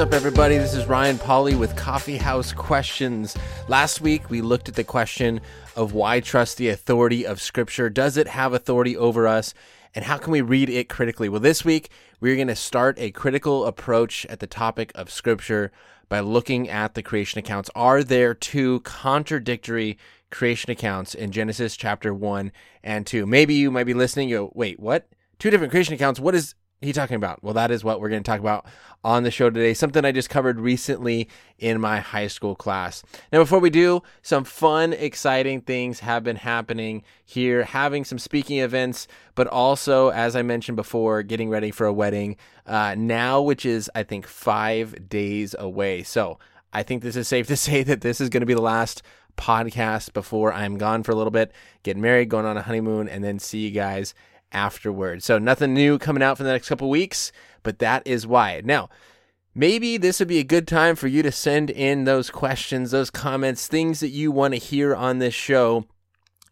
Up, 0.00 0.14
everybody? 0.14 0.56
This 0.56 0.72
is 0.72 0.86
Ryan 0.86 1.18
Pauly 1.18 1.58
with 1.58 1.76
Coffee 1.76 2.16
House 2.16 2.54
Questions. 2.54 3.36
Last 3.68 4.00
week, 4.00 4.30
we 4.30 4.40
looked 4.40 4.70
at 4.70 4.74
the 4.74 4.82
question 4.82 5.42
of 5.76 5.92
why 5.92 6.20
trust 6.20 6.56
the 6.56 6.70
authority 6.70 7.26
of 7.26 7.38
Scripture. 7.38 7.90
Does 7.90 8.16
it 8.16 8.26
have 8.26 8.54
authority 8.54 8.96
over 8.96 9.28
us? 9.28 9.52
And 9.94 10.02
how 10.02 10.16
can 10.16 10.32
we 10.32 10.40
read 10.40 10.70
it 10.70 10.88
critically? 10.88 11.28
Well, 11.28 11.40
this 11.40 11.66
week, 11.66 11.90
we're 12.18 12.36
going 12.36 12.48
to 12.48 12.56
start 12.56 12.98
a 12.98 13.10
critical 13.10 13.66
approach 13.66 14.24
at 14.30 14.40
the 14.40 14.46
topic 14.46 14.90
of 14.94 15.10
Scripture 15.10 15.70
by 16.08 16.20
looking 16.20 16.70
at 16.70 16.94
the 16.94 17.02
creation 17.02 17.38
accounts. 17.38 17.68
Are 17.74 18.02
there 18.02 18.32
two 18.32 18.80
contradictory 18.80 19.98
creation 20.30 20.70
accounts 20.70 21.14
in 21.14 21.30
Genesis 21.30 21.76
chapter 21.76 22.14
1 22.14 22.52
and 22.82 23.06
2? 23.06 23.26
Maybe 23.26 23.52
you 23.52 23.70
might 23.70 23.84
be 23.84 23.92
listening, 23.92 24.30
you 24.30 24.36
go, 24.38 24.52
wait, 24.54 24.80
what? 24.80 25.10
Two 25.38 25.50
different 25.50 25.72
creation 25.72 25.92
accounts? 25.92 26.18
What 26.18 26.34
is 26.34 26.54
he 26.80 26.92
talking 26.94 27.16
about? 27.16 27.42
Well, 27.44 27.54
that 27.54 27.70
is 27.70 27.84
what 27.84 28.00
we're 28.00 28.08
going 28.08 28.22
to 28.22 28.30
talk 28.30 28.40
about 28.40 28.64
on 29.04 29.22
the 29.22 29.30
show 29.30 29.50
today. 29.50 29.74
Something 29.74 30.04
I 30.04 30.12
just 30.12 30.30
covered 30.30 30.58
recently 30.58 31.28
in 31.58 31.78
my 31.78 32.00
high 32.00 32.26
school 32.26 32.54
class. 32.54 33.02
Now, 33.30 33.40
before 33.40 33.58
we 33.58 33.68
do, 33.68 34.02
some 34.22 34.44
fun, 34.44 34.94
exciting 34.94 35.60
things 35.60 36.00
have 36.00 36.24
been 36.24 36.36
happening 36.36 37.02
here, 37.24 37.64
having 37.64 38.04
some 38.04 38.18
speaking 38.18 38.58
events, 38.58 39.08
but 39.34 39.46
also, 39.46 40.08
as 40.08 40.34
I 40.34 40.40
mentioned 40.40 40.76
before, 40.76 41.22
getting 41.22 41.50
ready 41.50 41.70
for 41.70 41.86
a 41.86 41.92
wedding 41.92 42.36
uh, 42.66 42.94
now, 42.96 43.42
which 43.42 43.66
is, 43.66 43.90
I 43.94 44.02
think, 44.02 44.26
five 44.26 45.08
days 45.08 45.54
away. 45.58 46.02
So 46.02 46.38
I 46.72 46.82
think 46.82 47.02
this 47.02 47.16
is 47.16 47.28
safe 47.28 47.46
to 47.48 47.56
say 47.58 47.82
that 47.82 48.00
this 48.00 48.22
is 48.22 48.30
going 48.30 48.40
to 48.40 48.46
be 48.46 48.54
the 48.54 48.62
last 48.62 49.02
podcast 49.36 50.12
before 50.12 50.52
I'm 50.52 50.78
gone 50.78 51.02
for 51.02 51.12
a 51.12 51.14
little 51.14 51.30
bit, 51.30 51.52
getting 51.82 52.02
married, 52.02 52.30
going 52.30 52.46
on 52.46 52.56
a 52.56 52.62
honeymoon, 52.62 53.08
and 53.08 53.22
then 53.22 53.38
see 53.38 53.58
you 53.58 53.70
guys 53.70 54.14
afterward. 54.52 55.22
So 55.22 55.38
nothing 55.38 55.74
new 55.74 55.98
coming 55.98 56.22
out 56.22 56.36
for 56.36 56.44
the 56.44 56.52
next 56.52 56.68
couple 56.68 56.90
weeks, 56.90 57.32
but 57.62 57.78
that 57.78 58.02
is 58.06 58.26
why. 58.26 58.60
Now, 58.64 58.88
maybe 59.54 59.96
this 59.96 60.18
would 60.18 60.28
be 60.28 60.38
a 60.38 60.44
good 60.44 60.66
time 60.66 60.96
for 60.96 61.08
you 61.08 61.22
to 61.22 61.32
send 61.32 61.70
in 61.70 62.04
those 62.04 62.30
questions, 62.30 62.90
those 62.90 63.10
comments, 63.10 63.66
things 63.66 64.00
that 64.00 64.08
you 64.08 64.30
want 64.30 64.54
to 64.54 64.58
hear 64.58 64.94
on 64.94 65.18
this 65.18 65.34
show 65.34 65.86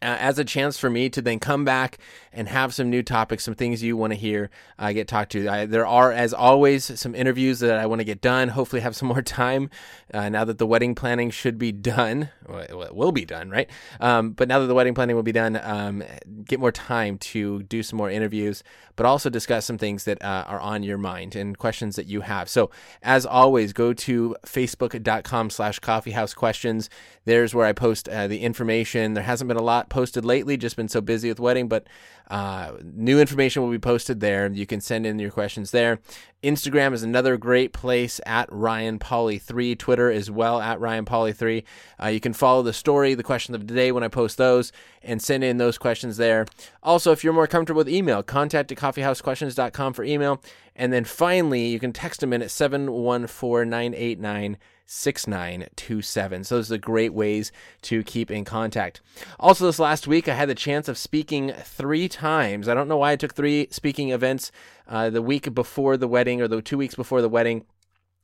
uh, 0.01 0.17
as 0.19 0.39
a 0.39 0.45
chance 0.45 0.77
for 0.77 0.89
me 0.89 1.09
to 1.09 1.21
then 1.21 1.39
come 1.39 1.65
back 1.65 1.97
and 2.31 2.47
have 2.47 2.73
some 2.73 2.89
new 2.89 3.03
topics, 3.03 3.43
some 3.43 3.55
things 3.55 3.83
you 3.83 3.97
want 3.97 4.13
to 4.13 4.19
hear 4.19 4.49
uh, 4.77 4.91
get 4.91 5.07
talked 5.07 5.31
to. 5.31 5.47
I, 5.49 5.65
there 5.65 5.85
are, 5.85 6.11
as 6.11 6.33
always, 6.33 6.99
some 6.99 7.15
interviews 7.15 7.59
that 7.59 7.77
I 7.77 7.85
want 7.85 7.99
to 7.99 8.05
get 8.05 8.21
done. 8.21 8.49
Hopefully, 8.49 8.81
have 8.81 8.95
some 8.95 9.07
more 9.07 9.21
time 9.21 9.69
uh, 10.13 10.29
now 10.29 10.45
that 10.45 10.57
the 10.57 10.67
wedding 10.67 10.95
planning 10.95 11.31
should 11.31 11.57
be 11.57 11.71
done. 11.71 12.29
Well, 12.47 12.59
it 12.61 12.95
will 12.95 13.11
be 13.11 13.25
done, 13.25 13.49
right? 13.49 13.69
Um, 13.99 14.31
but 14.31 14.47
now 14.47 14.59
that 14.59 14.67
the 14.67 14.73
wedding 14.73 14.93
planning 14.93 15.15
will 15.15 15.23
be 15.23 15.31
done, 15.31 15.59
um, 15.61 16.03
get 16.45 16.59
more 16.59 16.71
time 16.71 17.17
to 17.19 17.63
do 17.63 17.83
some 17.83 17.97
more 17.97 18.09
interviews, 18.09 18.63
but 18.95 19.05
also 19.05 19.29
discuss 19.29 19.65
some 19.65 19.77
things 19.77 20.05
that 20.05 20.21
uh, 20.23 20.45
are 20.47 20.59
on 20.59 20.83
your 20.83 20.97
mind 20.97 21.35
and 21.35 21.57
questions 21.57 21.95
that 21.95 22.07
you 22.07 22.21
have. 22.21 22.49
So, 22.49 22.71
as 23.03 23.25
always, 23.25 23.73
go 23.73 23.93
to 23.93 24.35
facebook.com/slash 24.45 25.79
coffeehouse 25.79 26.35
questions. 26.35 26.89
There's 27.25 27.53
where 27.53 27.65
I 27.65 27.73
post 27.73 28.07
uh, 28.09 28.27
the 28.27 28.39
information. 28.39 29.13
There 29.13 29.23
hasn't 29.23 29.47
been 29.47 29.57
a 29.57 29.61
lot 29.61 29.88
posted 29.89 30.25
lately, 30.25 30.57
just 30.57 30.75
been 30.75 30.87
so 30.87 31.01
busy 31.01 31.29
with 31.29 31.39
wedding, 31.39 31.67
but 31.67 31.87
uh, 32.29 32.73
new 32.83 33.19
information 33.19 33.63
will 33.63 33.71
be 33.71 33.79
posted 33.79 34.19
there. 34.19 34.47
You 34.51 34.65
can 34.65 34.81
send 34.81 35.05
in 35.05 35.17
your 35.19 35.31
questions 35.31 35.71
there. 35.71 35.99
Instagram 36.43 36.93
is 36.93 37.03
another 37.03 37.37
great 37.37 37.73
place 37.73 38.21
at 38.25 38.51
Ryan 38.51 38.99
Pauly 38.99 39.41
3. 39.41 39.75
Twitter 39.75 40.11
as 40.11 40.29
well 40.29 40.61
at 40.61 40.79
Ryan 40.79 41.05
Pauly 41.05 41.35
3. 41.35 41.63
Uh, 42.01 42.07
you 42.07 42.19
can 42.19 42.33
follow 42.33 42.61
the 42.61 42.71
story, 42.71 43.13
the 43.13 43.23
question 43.23 43.55
of 43.55 43.67
the 43.67 43.73
day 43.73 43.91
when 43.91 44.03
I 44.03 44.07
post 44.07 44.37
those, 44.37 44.71
and 45.01 45.21
send 45.21 45.43
in 45.43 45.57
those 45.57 45.77
questions 45.77 46.17
there. 46.17 46.45
Also, 46.83 47.11
if 47.11 47.23
you're 47.23 47.33
more 47.33 47.47
comfortable 47.47 47.79
with 47.79 47.89
email, 47.89 48.23
contact 48.23 48.71
at 48.71 48.77
coffeehousequestions.com 48.77 49.93
for 49.93 50.03
email. 50.03 50.41
And 50.75 50.93
then 50.93 51.03
finally, 51.03 51.67
you 51.67 51.79
can 51.79 51.91
text 51.91 52.21
them 52.21 52.31
in 52.31 52.41
at 52.41 52.51
714 52.51 53.69
989 53.69 54.57
6927. 54.91 56.43
So 56.43 56.55
those 56.55 56.71
are 56.71 56.77
great 56.79 57.13
ways 57.13 57.51
to 57.83 58.03
keep 58.03 58.31
in 58.31 58.43
contact. 58.43 59.01
Also, 59.39 59.67
this 59.67 59.77
last 59.77 60.07
week, 60.07 60.27
I 60.27 60.33
had 60.33 60.49
the 60.49 60.55
chance 60.55 60.87
of 60.87 60.97
speaking 60.97 61.53
three 61.63 62.09
times. 62.09 62.67
I 62.67 62.73
don't 62.73 62.87
know 62.87 62.97
why 62.97 63.11
I 63.11 63.15
took 63.15 63.35
three 63.35 63.67
speaking 63.69 64.09
events 64.09 64.51
uh, 64.87 65.11
the 65.11 65.21
week 65.21 65.53
before 65.53 65.95
the 65.95 66.07
wedding 66.07 66.41
or 66.41 66.47
the 66.47 66.63
two 66.63 66.77
weeks 66.77 66.95
before 66.95 67.21
the 67.21 67.29
wedding. 67.29 67.65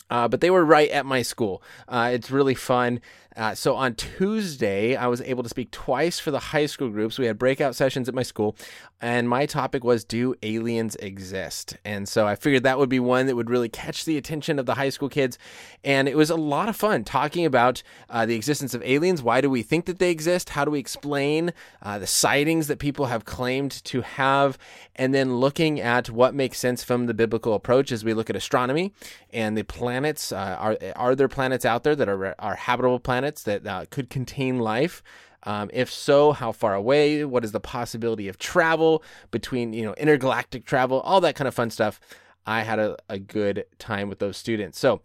Uh, 0.09 0.27
but 0.27 0.41
they 0.41 0.49
were 0.49 0.65
right 0.65 0.89
at 0.89 1.05
my 1.05 1.21
school. 1.21 1.61
Uh, 1.87 2.09
it's 2.11 2.31
really 2.31 2.55
fun. 2.55 2.99
Uh, 3.37 3.53
so 3.53 3.75
on 3.75 3.93
Tuesday, 3.95 4.95
I 4.95 5.07
was 5.07 5.21
able 5.21 5.43
to 5.43 5.49
speak 5.49 5.71
twice 5.71 6.19
for 6.19 6.31
the 6.31 6.39
high 6.39 6.67
school 6.67 6.89
groups. 6.89 7.19
We 7.19 7.25
had 7.25 7.37
breakout 7.37 7.75
sessions 7.75 8.07
at 8.07 8.15
my 8.15 8.23
school, 8.23 8.55
and 9.01 9.27
my 9.27 9.45
topic 9.45 9.83
was 9.83 10.05
Do 10.05 10.35
aliens 10.41 10.95
exist? 10.97 11.75
And 11.83 12.07
so 12.07 12.25
I 12.25 12.35
figured 12.35 12.63
that 12.63 12.79
would 12.79 12.89
be 12.89 12.99
one 12.99 13.25
that 13.25 13.35
would 13.35 13.49
really 13.49 13.67
catch 13.67 14.05
the 14.05 14.17
attention 14.17 14.57
of 14.57 14.65
the 14.65 14.75
high 14.75 14.89
school 14.89 15.09
kids. 15.09 15.37
And 15.83 16.07
it 16.07 16.15
was 16.15 16.29
a 16.29 16.35
lot 16.35 16.69
of 16.69 16.77
fun 16.77 17.03
talking 17.03 17.45
about 17.45 17.83
uh, 18.09 18.25
the 18.25 18.35
existence 18.35 18.73
of 18.73 18.81
aliens. 18.83 19.21
Why 19.21 19.41
do 19.41 19.49
we 19.49 19.63
think 19.63 19.85
that 19.85 19.99
they 19.99 20.11
exist? 20.11 20.49
How 20.49 20.63
do 20.63 20.71
we 20.71 20.79
explain 20.79 21.51
uh, 21.81 21.99
the 21.99 22.07
sightings 22.07 22.67
that 22.67 22.79
people 22.79 23.07
have 23.07 23.25
claimed 23.25 23.83
to 23.85 24.01
have? 24.01 24.57
And 24.95 25.13
then 25.13 25.37
looking 25.37 25.81
at 25.81 26.09
what 26.09 26.33
makes 26.33 26.57
sense 26.57 26.83
from 26.83 27.07
the 27.07 27.13
biblical 27.13 27.53
approach 27.53 27.91
as 27.91 28.05
we 28.05 28.13
look 28.13 28.29
at 28.29 28.35
astronomy 28.37 28.93
and 29.33 29.57
the 29.57 29.63
planets. 29.63 30.31
Uh, 30.31 30.55
are, 30.57 30.77
are 30.95 31.15
there 31.15 31.27
planets 31.27 31.65
out 31.65 31.83
there 31.83 31.97
that 31.97 32.07
are, 32.07 32.33
are 32.39 32.55
habitable 32.55 32.99
planets? 32.99 33.24
Planets 33.25 33.43
that 33.43 33.67
uh, 33.67 33.85
could 33.89 34.09
contain 34.09 34.59
life? 34.59 35.01
Um, 35.43 35.69
if 35.73 35.91
so, 35.91 36.31
how 36.31 36.51
far 36.51 36.73
away? 36.73 37.23
What 37.23 37.43
is 37.43 37.51
the 37.51 37.59
possibility 37.59 38.27
of 38.27 38.37
travel 38.37 39.03
between, 39.31 39.73
you 39.73 39.83
know, 39.83 39.93
intergalactic 39.93 40.65
travel, 40.65 41.01
all 41.01 41.21
that 41.21 41.35
kind 41.35 41.47
of 41.47 41.53
fun 41.53 41.69
stuff. 41.69 41.99
I 42.47 42.61
had 42.61 42.79
a, 42.79 42.97
a 43.09 43.19
good 43.19 43.65
time 43.79 44.09
with 44.09 44.19
those 44.19 44.37
students. 44.37 44.79
So 44.79 45.01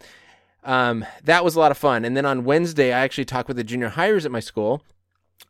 um, 0.64 1.04
that 1.24 1.44
was 1.44 1.56
a 1.56 1.58
lot 1.58 1.70
of 1.70 1.78
fun. 1.78 2.04
And 2.04 2.16
then 2.16 2.26
on 2.26 2.44
Wednesday, 2.44 2.92
I 2.92 3.00
actually 3.00 3.26
talked 3.26 3.48
with 3.48 3.56
the 3.56 3.64
junior 3.64 3.90
hires 3.90 4.24
at 4.24 4.32
my 4.32 4.40
school 4.40 4.82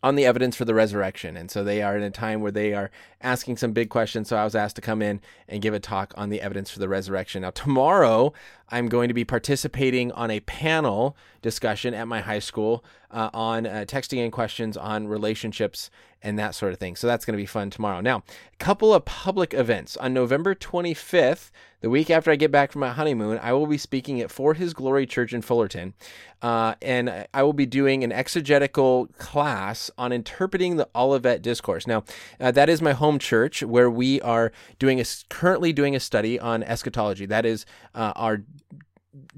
on 0.02 0.14
the 0.14 0.25
evidence 0.25 0.56
for 0.56 0.64
the 0.64 0.75
resurrection. 0.75 1.37
And 1.37 1.50
so 1.50 1.62
they 1.62 1.82
are 1.82 1.97
in 1.97 2.02
a 2.02 2.10
time 2.10 2.41
where 2.41 2.52
they 2.52 2.75
are 2.75 2.91
asking 3.22 3.56
some 3.56 3.72
big 3.72 3.91
questions. 3.91 4.28
So 4.28 4.36
I 4.36 4.44
was 4.44 4.54
asked 4.54 4.76
to 4.76 4.82
come 4.82 5.03
in 5.03 5.20
and 5.48 5.62
give 5.62 5.75
a 5.75 5.81
talk 5.81 6.14
on 6.16 6.31
the 6.31 6.41
evidence 6.41 6.70
for 6.70 6.78
the 6.78 6.88
resurrection. 6.88 7.42
Now, 7.42 7.50
tomorrow, 7.50 8.32
I'm 8.70 8.88
going 8.88 9.08
to 9.08 9.14
be 9.14 9.25
participating 9.25 10.12
on 10.12 10.31
a 10.31 10.41
panel 10.41 11.16
discussion 11.42 11.94
at 11.94 12.06
my 12.06 12.20
high 12.20 12.38
school 12.38 12.84
uh, 13.10 13.31
on 13.34 13.66
uh, 13.66 13.84
texting 13.86 14.19
in 14.19 14.31
questions 14.31 14.76
on 14.76 15.08
relationships 15.08 15.91
and 16.22 16.38
that 16.38 16.54
sort 16.54 16.72
of 16.72 16.78
thing. 16.78 16.97
So 16.97 17.06
that's 17.06 17.25
going 17.25 17.36
to 17.36 17.42
be 17.42 17.47
fun 17.47 17.70
tomorrow. 17.70 18.00
Now, 18.00 18.19
a 18.19 18.56
couple 18.58 18.92
of 18.92 19.04
public 19.04 19.54
events. 19.54 19.97
On 19.97 20.12
November 20.12 20.54
25th, 20.54 21.50
the 21.81 21.88
week 21.88 22.10
after 22.10 22.31
I 22.31 22.37
get 22.37 22.52
back 22.52 22.72
from 22.72 22.81
my 22.81 22.91
honeymoon, 22.91 23.38
I 23.42 23.54
will 23.54 23.66
be 23.66 23.78
speaking 23.78 24.20
at 24.20 24.31
For 24.31 24.52
His 24.52 24.75
Glory 24.75 25.06
Church 25.06 25.32
in 25.32 25.41
Fullerton. 25.41 25.94
Uh, 26.42 26.75
and 26.82 27.26
I 27.32 27.42
will 27.42 27.54
be 27.54 27.64
doing 27.64 28.04
an 28.04 28.12
exegetical 28.12 29.06
class 29.19 29.91
on 29.97 30.12
interpreting 30.12 30.76
the 30.76 30.88
Olivet 30.94 31.41
Discourse. 31.41 31.87
Now, 31.87 32.04
uh, 32.38 32.50
that 32.50 32.69
is 32.69 32.82
my 32.82 32.92
home 32.92 33.09
church 33.19 33.62
where 33.62 33.91
we 33.91 34.21
are 34.21 34.53
doing 34.78 35.00
a, 35.00 35.04
currently 35.28 35.72
doing 35.72 35.97
a 35.97 36.00
study 36.00 36.38
on 36.38 36.62
eschatology. 36.62 37.26
That 37.26 37.44
is 37.44 37.66
uh, 37.94 38.12
our 38.16 38.43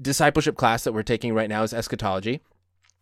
discipleship 0.01 0.55
class 0.55 0.83
that 0.83 0.93
we're 0.93 1.03
taking 1.03 1.33
right 1.33 1.49
now 1.49 1.63
is 1.63 1.73
eschatology 1.73 2.41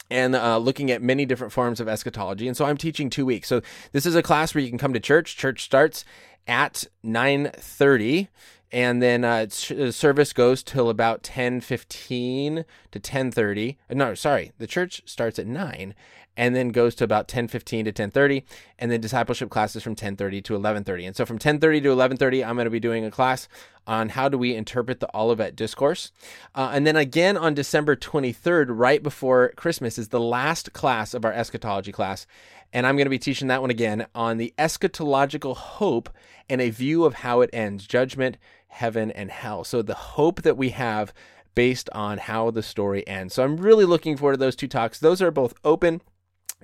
and 0.09 0.35
uh, 0.35 0.57
looking 0.57 0.91
at 0.91 1.01
many 1.01 1.25
different 1.25 1.53
forms 1.53 1.79
of 1.79 1.87
eschatology. 1.87 2.47
And 2.47 2.55
so 2.55 2.65
I'm 2.65 2.77
teaching 2.77 3.09
two 3.09 3.25
weeks. 3.25 3.47
So 3.47 3.61
this 3.93 4.05
is 4.05 4.15
a 4.15 4.21
class 4.21 4.53
where 4.53 4.63
you 4.63 4.69
can 4.69 4.77
come 4.77 4.93
to 4.93 4.99
church. 4.99 5.37
Church 5.37 5.63
starts 5.63 6.03
at 6.47 6.85
9:30 7.03 8.27
and 8.71 9.01
then 9.01 9.23
uh, 9.25 9.47
service 9.49 10.33
goes 10.33 10.63
till 10.63 10.89
about 10.89 11.23
10:15 11.23 12.65
to 12.91 12.99
10:30. 12.99 13.77
Uh, 13.89 13.93
no, 13.93 14.13
sorry, 14.13 14.51
the 14.57 14.67
church 14.67 15.01
starts 15.05 15.37
at 15.39 15.47
9 15.47 15.93
and 16.37 16.55
then 16.55 16.69
goes 16.69 16.95
to 16.95 17.03
about 17.03 17.27
10:15 17.27 17.85
to 17.85 17.91
10:30 17.91 18.43
and 18.79 18.89
then 18.89 19.01
discipleship 19.01 19.49
classes 19.49 19.83
from 19.83 19.95
10:30 19.95 20.41
to 20.43 20.55
11:30. 20.55 21.07
And 21.07 21.15
so 21.15 21.25
from 21.25 21.37
10:30 21.37 21.83
to 21.83 21.89
11:30 21.89 22.45
I'm 22.45 22.55
going 22.55 22.65
to 22.65 22.71
be 22.71 22.79
doing 22.79 23.03
a 23.03 23.11
class 23.11 23.47
on 23.85 24.09
how 24.09 24.29
do 24.29 24.37
we 24.37 24.55
interpret 24.55 24.99
the 24.99 25.09
Olivet 25.15 25.55
discourse. 25.55 26.11
Uh, 26.55 26.71
and 26.73 26.87
then 26.87 26.95
again 26.95 27.35
on 27.35 27.53
December 27.53 27.95
23rd 27.95 28.67
right 28.69 29.03
before 29.03 29.51
Christmas 29.55 29.97
is 29.97 30.09
the 30.09 30.19
last 30.19 30.71
class 30.71 31.13
of 31.13 31.25
our 31.25 31.33
eschatology 31.33 31.91
class 31.91 32.25
and 32.73 32.87
I'm 32.87 32.95
going 32.95 33.05
to 33.05 33.11
be 33.11 33.19
teaching 33.19 33.49
that 33.49 33.61
one 33.61 33.69
again 33.69 34.05
on 34.15 34.37
the 34.37 34.53
eschatological 34.57 35.55
hope 35.55 36.09
and 36.49 36.61
a 36.61 36.69
view 36.69 37.05
of 37.05 37.15
how 37.15 37.41
it 37.41 37.49
ends, 37.51 37.85
judgment, 37.85 38.37
heaven 38.71 39.11
and 39.11 39.29
hell. 39.29 39.63
So 39.63 39.81
the 39.81 39.93
hope 39.93 40.41
that 40.41 40.57
we 40.57 40.69
have 40.69 41.13
based 41.53 41.89
on 41.91 42.17
how 42.17 42.49
the 42.51 42.63
story 42.63 43.07
ends. 43.07 43.35
So 43.35 43.43
I'm 43.43 43.57
really 43.57 43.85
looking 43.85 44.17
forward 44.17 44.33
to 44.33 44.39
those 44.39 44.55
two 44.55 44.67
talks. 44.67 44.99
Those 44.99 45.21
are 45.21 45.31
both 45.31 45.53
open 45.63 46.01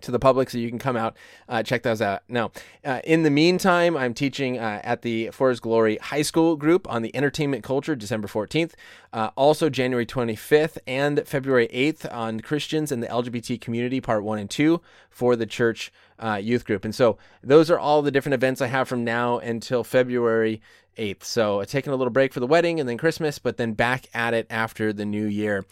to 0.01 0.11
the 0.11 0.19
public 0.19 0.49
so 0.49 0.57
you 0.57 0.69
can 0.69 0.77
come 0.77 0.95
out 0.95 1.17
uh, 1.49 1.63
check 1.63 1.81
those 1.81 2.03
out 2.03 2.21
now 2.27 2.51
uh, 2.85 3.01
in 3.03 3.23
the 3.23 3.31
meantime 3.31 3.97
i'm 3.97 4.13
teaching 4.13 4.59
uh, 4.59 4.79
at 4.83 5.01
the 5.01 5.29
for 5.31 5.49
his 5.49 5.59
glory 5.59 5.97
high 5.97 6.21
school 6.21 6.55
group 6.55 6.87
on 6.87 7.01
the 7.01 7.15
entertainment 7.15 7.63
culture 7.63 7.95
december 7.95 8.27
14th 8.27 8.73
uh, 9.13 9.31
also 9.35 9.69
january 9.69 10.05
25th 10.05 10.77
and 10.85 11.27
february 11.27 11.67
8th 11.69 12.13
on 12.13 12.39
christians 12.41 12.91
and 12.91 13.01
the 13.01 13.07
lgbt 13.07 13.59
community 13.59 13.99
part 13.99 14.23
1 14.23 14.37
and 14.37 14.49
2 14.51 14.79
for 15.09 15.35
the 15.35 15.47
church 15.47 15.91
uh, 16.19 16.39
youth 16.41 16.65
group. 16.65 16.85
And 16.85 16.93
so 16.93 17.17
those 17.43 17.69
are 17.69 17.79
all 17.79 18.01
the 18.01 18.11
different 18.11 18.33
events 18.33 18.61
I 18.61 18.67
have 18.67 18.87
from 18.87 19.03
now 19.03 19.39
until 19.39 19.83
February 19.83 20.61
8th. 20.97 21.23
So 21.23 21.63
taking 21.63 21.93
a 21.93 21.95
little 21.95 22.11
break 22.11 22.33
for 22.33 22.39
the 22.39 22.47
wedding 22.47 22.79
and 22.79 22.87
then 22.87 22.97
Christmas, 22.97 23.39
but 23.39 23.57
then 23.57 23.73
back 23.73 24.07
at 24.13 24.33
it 24.33 24.47
after 24.49 24.91
the 24.91 25.05
new 25.05 25.25
year. 25.25 25.65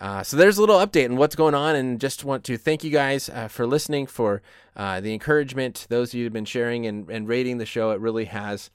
Uh, 0.00 0.22
so 0.22 0.36
there's 0.36 0.58
a 0.58 0.60
little 0.60 0.78
update 0.78 1.08
on 1.08 1.16
what's 1.16 1.36
going 1.36 1.54
on, 1.54 1.76
and 1.76 2.00
just 2.00 2.24
want 2.24 2.42
to 2.42 2.56
thank 2.56 2.82
you 2.82 2.90
guys 2.90 3.28
uh, 3.28 3.46
for 3.46 3.68
listening, 3.68 4.04
for 4.04 4.42
uh, 4.74 5.00
the 5.00 5.12
encouragement. 5.12 5.86
Those 5.90 6.10
of 6.10 6.14
you 6.14 6.24
who've 6.24 6.32
been 6.32 6.44
sharing 6.44 6.86
and, 6.86 7.08
and 7.08 7.28
rating 7.28 7.58
the 7.58 7.66
show, 7.66 7.92
it 7.92 8.00
really 8.00 8.24
has 8.24 8.68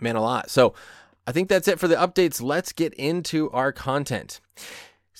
meant 0.00 0.18
a 0.18 0.20
lot. 0.20 0.50
So 0.50 0.74
I 1.28 1.32
think 1.32 1.48
that's 1.48 1.68
it 1.68 1.78
for 1.78 1.86
the 1.86 1.94
updates. 1.94 2.42
Let's 2.42 2.72
get 2.72 2.92
into 2.94 3.50
our 3.50 3.70
content. 3.70 4.40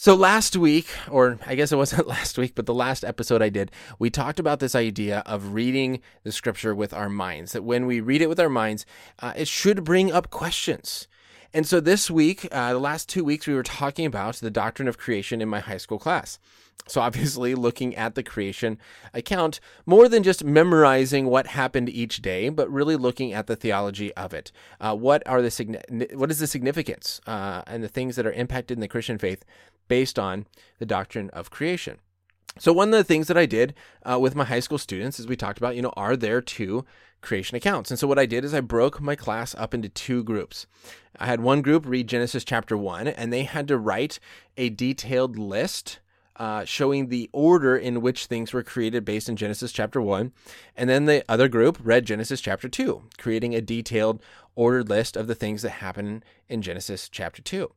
So 0.01 0.15
last 0.15 0.57
week, 0.57 0.87
or 1.11 1.41
I 1.45 1.57
guess 1.57 1.73
it 1.73 1.77
wasn't 1.77 2.07
last 2.07 2.39
week, 2.39 2.55
but 2.55 2.67
the 2.67 2.73
last 2.73 3.05
episode 3.05 3.43
I 3.43 3.49
did, 3.49 3.73
we 3.99 4.11
talked 4.11 4.39
about 4.39 4.61
this 4.61 4.77
idea 4.77 5.25
of 5.27 5.55
reading 5.55 5.99
the 6.23 6.31
scripture 6.31 6.73
with 6.73 6.95
our 6.95 7.09
minds. 7.09 7.51
That 7.51 7.65
when 7.65 7.85
we 7.85 7.99
read 7.99 8.23
it 8.23 8.29
with 8.29 8.39
our 8.39 8.49
minds, 8.49 8.87
uh, 9.19 9.33
it 9.37 9.49
should 9.49 9.83
bring 9.83 10.13
up 10.13 10.31
questions. 10.31 11.09
And 11.53 11.67
so 11.67 11.81
this 11.81 12.13
week, 12.13 12.47
uh, 12.53 12.75
the 12.75 12.79
last 12.79 13.09
two 13.09 13.25
weeks, 13.25 13.49
we 13.49 13.55
were 13.55 13.65
talking 13.65 14.07
about 14.07 14.37
the 14.37 14.53
doctrine 14.53 14.87
of 14.87 14.99
creation 14.99 15.43
in 15.43 15.49
my 15.49 15.59
high 15.59 15.79
school 15.79 15.99
class. 15.99 16.39
So, 16.87 17.01
obviously, 17.01 17.55
looking 17.57 17.97
at 17.97 18.15
the 18.15 18.23
creation 18.23 18.79
account 19.13 19.59
more 19.85 20.09
than 20.09 20.23
just 20.23 20.45
memorizing 20.45 21.27
what 21.27 21.49
happened 21.49 21.89
each 21.89 22.23
day, 22.23 22.51
but 22.51 22.71
really 22.71 22.95
looking 22.95 23.33
at 23.33 23.49
the 23.49 23.57
theology 23.57 24.15
of 24.15 24.33
it. 24.33 24.53
Uh, 24.81 24.95
what 24.95 25.27
are 25.27 25.43
the 25.43 26.09
what 26.15 26.31
is 26.31 26.39
the 26.39 26.47
significance 26.47 27.21
uh, 27.27 27.63
and 27.67 27.83
the 27.83 27.89
things 27.89 28.15
that 28.15 28.27
are 28.27 28.33
impacted 28.33 28.77
in 28.77 28.81
the 28.81 28.87
Christian 28.87 29.19
faith 29.19 29.45
based 29.89 30.19
on 30.19 30.47
the 30.79 30.87
doctrine 30.87 31.31
of 31.31 31.51
creation? 31.51 31.99
So, 32.59 32.73
one 32.73 32.89
of 32.89 32.99
the 32.99 33.05
things 33.05 33.29
that 33.29 33.39
I 33.39 33.47
did 33.47 33.75
uh, 34.09 34.19
with 34.19 34.35
my 34.35 34.45
high 34.45 34.61
school 34.61 34.79
students 34.79 35.21
is 35.21 35.29
we 35.29 35.37
talked 35.37 35.59
about, 35.59 35.77
you 35.77 35.83
know, 35.83 35.93
are 35.97 36.17
there 36.17 36.41
two 36.41 36.85
creation 37.21 37.57
accounts? 37.57 37.91
And 37.91 37.99
so, 37.99 38.07
what 38.07 38.19
I 38.19 38.27
did 38.27 38.45
is 38.45 38.53
I 38.53 38.61
broke 38.61 39.01
my 39.01 39.15
class 39.15 39.55
up 39.55 39.75
into 39.75 39.89
two 39.89 40.25
groups. 40.25 40.67
I 41.19 41.27
had 41.27 41.41
one 41.41 41.63
group 41.63 41.85
read 41.87 42.09
Genesis 42.09 42.45
chapter 42.45 42.77
one, 42.77 43.07
and 43.07 43.33
they 43.33 43.45
had 43.45 43.69
to 43.69 43.79
write 43.79 44.19
a 44.57 44.71
detailed 44.71 45.39
list 45.39 46.01
uh, 46.39 46.65
showing 46.65 47.09
the 47.09 47.29
order 47.33 47.77
in 47.77 48.01
which 48.01 48.27
things 48.27 48.53
were 48.53 48.63
created 48.63 49.05
based 49.05 49.29
in 49.29 49.37
Genesis 49.37 49.73
chapter 49.73 50.01
1. 50.01 50.33
And 50.77 50.89
then 50.89 51.05
the 51.05 51.25
other 51.29 51.49
group 51.49 51.79
read 51.83 52.07
Genesis 52.07 52.41
chapter 52.41 52.69
2, 52.69 53.03
creating 53.19 53.55
a 53.55 53.61
detailed 53.61 54.23
ordered 54.55 54.89
list 54.89 55.17
of 55.17 55.27
the 55.27 55.35
things 55.35 55.63
that 55.63 55.71
happen 55.71 56.23
in 56.49 56.63
Genesis 56.63 57.09
chapter 57.09 57.43
2. 57.43 57.71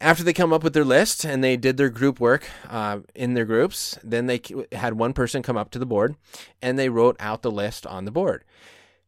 After 0.00 0.24
they 0.24 0.32
come 0.32 0.52
up 0.52 0.64
with 0.64 0.74
their 0.74 0.84
list 0.84 1.24
and 1.24 1.44
they 1.44 1.56
did 1.56 1.76
their 1.76 1.90
group 1.90 2.18
work 2.18 2.48
uh, 2.68 3.00
in 3.14 3.34
their 3.34 3.44
groups, 3.44 3.98
then 4.02 4.26
they 4.26 4.40
had 4.72 4.94
one 4.94 5.12
person 5.12 5.42
come 5.42 5.56
up 5.56 5.70
to 5.70 5.78
the 5.78 5.86
board 5.86 6.16
and 6.60 6.78
they 6.78 6.88
wrote 6.88 7.16
out 7.20 7.42
the 7.42 7.50
list 7.50 7.86
on 7.86 8.04
the 8.04 8.10
board. 8.10 8.44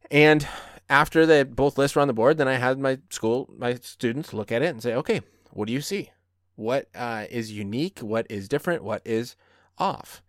And 0.09 0.47
after 0.89 1.25
the 1.25 1.43
both 1.43 1.77
lists 1.77 1.95
were 1.95 2.01
on 2.01 2.07
the 2.07 2.13
board, 2.13 2.37
then 2.37 2.47
I 2.47 2.55
had 2.55 2.79
my 2.79 2.99
school, 3.09 3.49
my 3.57 3.75
students 3.75 4.33
look 4.33 4.51
at 4.51 4.61
it 4.61 4.67
and 4.67 4.81
say, 4.81 4.93
okay, 4.95 5.21
what 5.51 5.67
do 5.67 5.73
you 5.73 5.81
see? 5.81 6.11
what 6.55 6.87
uh, 6.95 7.25
is 7.29 7.51
unique, 7.51 7.99
what 7.99 8.25
is 8.29 8.47
different, 8.47 8.83
what 8.83 9.01
is 9.05 9.35
off. 9.77 10.21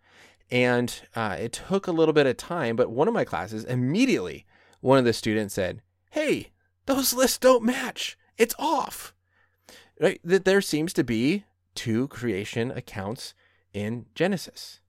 And 0.49 0.93
uh, 1.15 1.37
it 1.39 1.53
took 1.53 1.87
a 1.87 1.91
little 1.91 2.13
bit 2.13 2.27
of 2.27 2.37
time, 2.37 2.75
but 2.75 2.91
one 2.91 3.07
of 3.07 3.13
my 3.13 3.25
classes, 3.25 3.63
immediately, 3.65 4.45
one 4.79 4.97
of 4.97 5.05
the 5.05 5.13
students 5.13 5.53
said, 5.53 5.81
Hey, 6.11 6.51
those 6.85 7.13
lists 7.13 7.37
don't 7.37 7.63
match. 7.63 8.17
It's 8.37 8.55
off. 8.57 9.13
Right? 9.99 10.19
That 10.23 10.45
there 10.45 10.61
seems 10.61 10.93
to 10.93 11.03
be 11.03 11.45
two 11.75 12.07
creation 12.07 12.71
accounts 12.71 13.33
in 13.73 14.05
Genesis. 14.15 14.79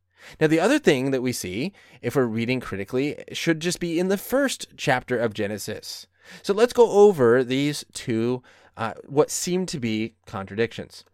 Now, 0.40 0.46
the 0.46 0.60
other 0.60 0.78
thing 0.78 1.10
that 1.12 1.22
we 1.22 1.32
see, 1.32 1.72
if 2.02 2.16
we're 2.16 2.24
reading 2.24 2.60
critically, 2.60 3.22
should 3.32 3.60
just 3.60 3.80
be 3.80 3.98
in 3.98 4.08
the 4.08 4.18
first 4.18 4.68
chapter 4.76 5.18
of 5.18 5.34
Genesis. 5.34 6.06
So 6.42 6.52
let's 6.52 6.72
go 6.72 6.90
over 6.90 7.44
these 7.44 7.84
two, 7.92 8.42
uh, 8.76 8.94
what 9.06 9.30
seem 9.30 9.66
to 9.66 9.78
be 9.78 10.14
contradictions. 10.26 11.04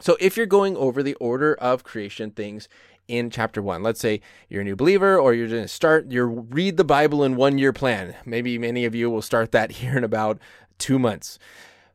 So 0.00 0.16
if 0.20 0.36
you're 0.36 0.46
going 0.46 0.76
over 0.76 1.02
the 1.02 1.14
order 1.14 1.54
of 1.54 1.84
creation 1.84 2.30
things 2.30 2.68
in 3.06 3.30
chapter 3.30 3.62
one, 3.62 3.82
let's 3.82 4.00
say 4.00 4.20
you're 4.48 4.62
a 4.62 4.64
new 4.64 4.76
believer 4.76 5.18
or 5.18 5.34
you're 5.34 5.48
going 5.48 5.62
to 5.62 5.68
start 5.68 6.10
your 6.10 6.26
read 6.26 6.76
the 6.76 6.84
Bible 6.84 7.22
in 7.22 7.36
one 7.36 7.58
year 7.58 7.72
plan. 7.72 8.14
Maybe 8.24 8.58
many 8.58 8.84
of 8.84 8.94
you 8.94 9.10
will 9.10 9.22
start 9.22 9.52
that 9.52 9.70
here 9.72 9.96
in 9.96 10.04
about 10.04 10.38
two 10.78 10.98
months. 10.98 11.38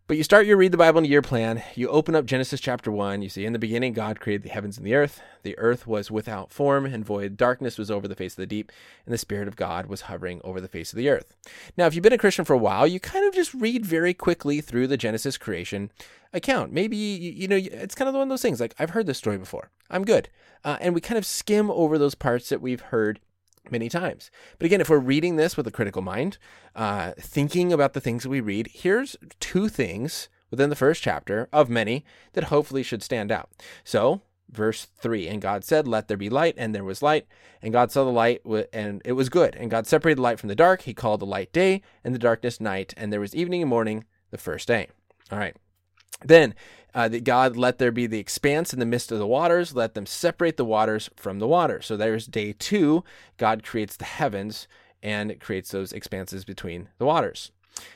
But 0.09 0.17
you 0.17 0.23
start 0.23 0.47
your 0.47 0.57
read 0.57 0.71
the 0.71 0.77
Bible 0.77 0.97
in 0.97 1.05
a 1.05 1.07
year 1.07 1.21
plan. 1.21 1.61
You 1.75 1.87
open 1.89 2.15
up 2.15 2.25
Genesis 2.25 2.59
chapter 2.59 2.91
1. 2.91 3.21
You 3.21 3.29
see, 3.29 3.45
in 3.45 3.53
the 3.53 3.59
beginning, 3.59 3.93
God 3.93 4.19
created 4.19 4.41
the 4.41 4.49
heavens 4.49 4.75
and 4.75 4.83
the 4.83 4.95
earth. 4.95 5.21
The 5.43 5.55
earth 5.59 5.85
was 5.85 6.09
without 6.09 6.51
form 6.51 6.87
and 6.87 7.05
void. 7.05 7.37
Darkness 7.37 7.77
was 7.77 7.91
over 7.91 8.07
the 8.07 8.15
face 8.15 8.33
of 8.33 8.37
the 8.37 8.47
deep, 8.47 8.71
and 9.05 9.13
the 9.13 9.19
Spirit 9.19 9.47
of 9.47 9.55
God 9.55 9.85
was 9.85 10.01
hovering 10.01 10.41
over 10.43 10.59
the 10.59 10.67
face 10.67 10.91
of 10.91 10.97
the 10.97 11.09
earth. 11.09 11.35
Now, 11.77 11.85
if 11.85 11.93
you've 11.93 12.01
been 12.01 12.11
a 12.11 12.17
Christian 12.17 12.43
for 12.43 12.53
a 12.53 12.57
while, 12.57 12.87
you 12.87 12.99
kind 12.99 13.27
of 13.27 13.35
just 13.35 13.53
read 13.53 13.85
very 13.85 14.15
quickly 14.15 14.61
through 14.61 14.87
the 14.87 14.97
Genesis 14.97 15.37
creation 15.37 15.91
account. 16.33 16.73
Maybe, 16.73 16.97
you, 16.97 17.47
know, 17.47 17.57
it's 17.57 17.93
kind 17.93 18.09
of 18.09 18.15
one 18.15 18.23
of 18.23 18.29
those 18.29 18.41
things 18.41 18.59
like, 18.59 18.73
I've 18.79 18.89
heard 18.89 19.05
this 19.05 19.19
story 19.19 19.37
before. 19.37 19.69
I'm 19.91 20.05
good. 20.05 20.27
Uh, 20.65 20.77
and 20.81 20.95
we 20.95 21.01
kind 21.01 21.19
of 21.19 21.25
skim 21.25 21.69
over 21.69 21.99
those 21.99 22.15
parts 22.15 22.49
that 22.49 22.63
we've 22.63 22.81
heard 22.81 23.19
many 23.69 23.89
times. 23.89 24.31
But 24.57 24.65
again, 24.65 24.81
if 24.81 24.89
we're 24.89 24.99
reading 24.99 25.35
this 25.35 25.57
with 25.57 25.67
a 25.67 25.71
critical 25.71 26.01
mind, 26.01 26.37
uh, 26.75 27.13
thinking 27.19 27.71
about 27.73 27.93
the 27.93 28.01
things 28.01 28.23
that 28.23 28.29
we 28.29 28.41
read, 28.41 28.69
here's 28.73 29.15
two 29.39 29.69
things 29.69 30.29
within 30.51 30.69
the 30.69 30.75
first 30.75 31.01
chapter 31.01 31.47
of 31.53 31.69
many 31.69 32.03
that 32.33 32.45
hopefully 32.45 32.83
should 32.83 33.03
stand 33.03 33.31
out. 33.31 33.49
So, 33.83 34.21
verse 34.49 34.87
3 34.99 35.27
And 35.27 35.41
God 35.41 35.63
said, 35.63 35.87
Let 35.87 36.07
there 36.07 36.17
be 36.17 36.29
light, 36.29 36.55
and 36.57 36.73
there 36.73 36.83
was 36.83 37.01
light. 37.01 37.27
And 37.61 37.73
God 37.73 37.91
saw 37.91 38.03
the 38.03 38.11
light, 38.11 38.41
and 38.73 39.01
it 39.05 39.13
was 39.13 39.29
good. 39.29 39.55
And 39.55 39.69
God 39.69 39.85
separated 39.85 40.17
the 40.17 40.23
light 40.23 40.39
from 40.39 40.49
the 40.49 40.55
dark. 40.55 40.83
He 40.83 40.93
called 40.93 41.19
the 41.19 41.25
light 41.25 41.51
day, 41.51 41.81
and 42.03 42.15
the 42.15 42.19
darkness 42.19 42.59
night. 42.59 42.93
And 42.97 43.11
there 43.11 43.19
was 43.19 43.35
evening 43.35 43.61
and 43.61 43.69
morning 43.69 44.05
the 44.31 44.37
first 44.37 44.67
day. 44.67 44.87
All 45.31 45.39
right. 45.39 45.55
Then 46.23 46.53
uh, 46.93 47.07
that 47.09 47.23
God 47.23 47.55
let 47.55 47.77
there 47.77 47.91
be 47.91 48.07
the 48.07 48.19
expanse 48.19 48.73
in 48.73 48.79
the 48.79 48.85
midst 48.85 49.11
of 49.11 49.19
the 49.19 49.27
waters, 49.27 49.75
let 49.75 49.93
them 49.93 50.05
separate 50.05 50.57
the 50.57 50.65
waters 50.65 51.09
from 51.15 51.39
the 51.39 51.47
water. 51.47 51.81
So 51.81 51.95
there's 51.95 52.25
day 52.25 52.53
two. 52.57 53.03
God 53.37 53.63
creates 53.63 53.95
the 53.95 54.05
heavens 54.05 54.67
and 55.01 55.39
creates 55.39 55.71
those 55.71 55.93
expanses 55.93 56.45
between 56.45 56.89
the 56.97 57.05
waters. 57.05 57.51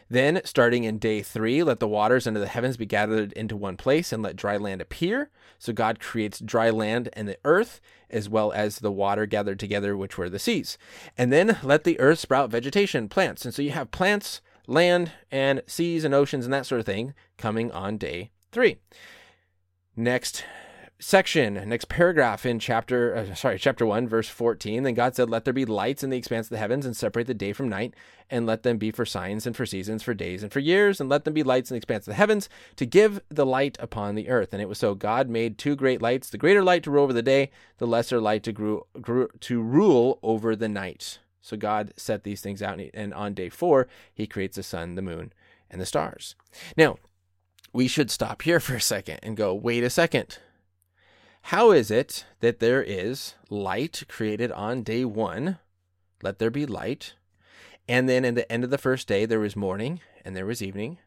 Then, 0.09 0.39
starting 0.45 0.85
in 0.85 0.97
day 0.97 1.21
three, 1.21 1.61
let 1.61 1.79
the 1.79 1.87
waters 1.87 2.25
under 2.25 2.39
the 2.39 2.47
heavens 2.47 2.77
be 2.77 2.85
gathered 2.85 3.33
into 3.33 3.57
one 3.57 3.75
place 3.75 4.13
and 4.13 4.23
let 4.23 4.35
dry 4.35 4.55
land 4.55 4.81
appear. 4.81 5.29
So 5.59 5.73
God 5.73 5.99
creates 5.99 6.39
dry 6.39 6.69
land 6.69 7.09
and 7.13 7.27
the 7.27 7.37
earth, 7.43 7.81
as 8.09 8.29
well 8.29 8.53
as 8.53 8.79
the 8.79 8.91
water 8.91 9.25
gathered 9.25 9.59
together, 9.59 9.97
which 9.97 10.17
were 10.17 10.29
the 10.29 10.39
seas. 10.39 10.77
And 11.17 11.33
then 11.33 11.57
let 11.63 11.83
the 11.83 11.99
earth 11.99 12.19
sprout 12.19 12.49
vegetation, 12.49 13.09
plants. 13.09 13.43
And 13.43 13.53
so 13.53 13.61
you 13.61 13.71
have 13.71 13.91
plants, 13.91 14.39
land 14.67 15.11
and 15.31 15.61
seas 15.67 16.03
and 16.03 16.13
oceans 16.13 16.45
and 16.45 16.53
that 16.53 16.65
sort 16.65 16.79
of 16.79 16.85
thing 16.85 17.13
coming 17.37 17.71
on 17.71 17.97
day 17.97 18.31
three. 18.53 18.77
Next 19.95 20.45
section, 20.99 21.55
next 21.67 21.89
paragraph 21.89 22.45
in 22.45 22.59
chapter, 22.59 23.15
uh, 23.15 23.35
sorry, 23.35 23.59
chapter 23.59 23.85
1, 23.85 24.07
verse 24.07 24.29
14. 24.29 24.83
Then 24.83 24.93
God 24.93 25.15
said, 25.15 25.29
Let 25.29 25.43
there 25.43 25.53
be 25.53 25.65
lights 25.65 26.03
in 26.03 26.09
the 26.09 26.17
expanse 26.17 26.47
of 26.47 26.51
the 26.51 26.57
heavens 26.57 26.85
and 26.85 26.95
separate 26.95 27.27
the 27.27 27.33
day 27.33 27.51
from 27.51 27.67
night, 27.67 27.93
and 28.29 28.45
let 28.45 28.63
them 28.63 28.77
be 28.77 28.91
for 28.91 29.05
signs 29.05 29.45
and 29.45 29.55
for 29.55 29.65
seasons, 29.65 30.01
for 30.01 30.13
days 30.13 30.43
and 30.43 30.51
for 30.51 30.59
years, 30.59 31.01
and 31.01 31.09
let 31.09 31.25
them 31.25 31.33
be 31.33 31.43
lights 31.43 31.69
in 31.69 31.75
the 31.75 31.79
expanse 31.79 32.07
of 32.07 32.11
the 32.11 32.15
heavens 32.15 32.47
to 32.77 32.85
give 32.85 33.19
the 33.29 33.45
light 33.45 33.77
upon 33.79 34.15
the 34.15 34.29
earth. 34.29 34.53
And 34.53 34.61
it 34.61 34.69
was 34.69 34.77
so 34.77 34.95
God 34.95 35.29
made 35.29 35.57
two 35.57 35.75
great 35.75 36.01
lights, 36.01 36.29
the 36.29 36.37
greater 36.37 36.63
light 36.63 36.83
to 36.83 36.91
rule 36.91 37.03
over 37.03 37.13
the 37.13 37.21
day, 37.21 37.51
the 37.79 37.87
lesser 37.87 38.21
light 38.21 38.43
to, 38.43 38.85
to 39.39 39.61
rule 39.61 40.19
over 40.23 40.55
the 40.55 40.69
night. 40.69 41.19
So 41.41 41.57
God 41.57 41.93
set 41.97 42.23
these 42.23 42.39
things 42.39 42.61
out, 42.61 42.79
and 42.93 43.13
on 43.13 43.33
day 43.33 43.49
four, 43.49 43.89
he 44.13 44.25
creates 44.25 44.55
the 44.55 44.63
sun, 44.63 44.95
the 44.95 45.01
moon, 45.01 45.33
and 45.69 45.81
the 45.81 45.85
stars. 45.85 46.35
Now, 46.77 46.97
we 47.73 47.87
should 47.87 48.11
stop 48.11 48.43
here 48.43 48.59
for 48.59 48.75
a 48.75 48.81
second 48.81 49.19
and 49.23 49.35
go, 49.35 49.53
wait 49.53 49.83
a 49.83 49.89
second. 49.89 50.37
How 51.47 51.71
is 51.71 51.91
it 51.91 52.25
that 52.39 52.59
there 52.59 52.81
is 52.81 53.33
light 53.49 54.03
created 54.07 54.51
on 54.51 54.83
day 54.83 55.03
one? 55.03 55.57
Let 56.21 56.39
there 56.39 56.51
be 56.51 56.65
light. 56.65 57.15
And 57.89 58.07
then 58.07 58.23
in 58.23 58.35
the 58.35 58.49
end 58.49 58.63
of 58.63 58.69
the 58.69 58.77
first 58.77 59.07
day, 59.07 59.25
there 59.25 59.39
was 59.39 59.55
morning 59.55 59.99
and 60.23 60.35
there 60.35 60.45
was 60.45 60.61
evening. 60.61 60.99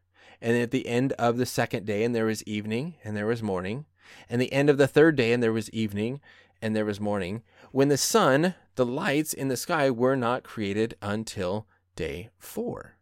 And 0.42 0.56
at 0.58 0.72
the 0.72 0.86
end 0.86 1.12
of 1.12 1.38
the 1.38 1.46
second 1.46 1.86
day, 1.86 2.04
and 2.04 2.14
there 2.14 2.26
was 2.26 2.42
evening 2.44 2.96
and 3.02 3.16
there 3.16 3.26
was 3.26 3.42
morning. 3.42 3.86
And 4.28 4.42
the 4.42 4.52
end 4.52 4.68
of 4.68 4.76
the 4.76 4.86
third 4.86 5.16
day, 5.16 5.32
and 5.32 5.42
there 5.42 5.52
was 5.52 5.70
evening 5.70 6.20
and 6.60 6.76
there 6.76 6.84
was 6.84 7.00
morning 7.00 7.42
when 7.72 7.88
the 7.88 7.96
sun, 7.96 8.54
the 8.74 8.86
lights 8.86 9.32
in 9.32 9.48
the 9.48 9.56
sky 9.56 9.90
were 9.90 10.16
not 10.16 10.42
created 10.42 10.96
until 11.00 11.66
day 11.94 12.28
four. 12.38 12.95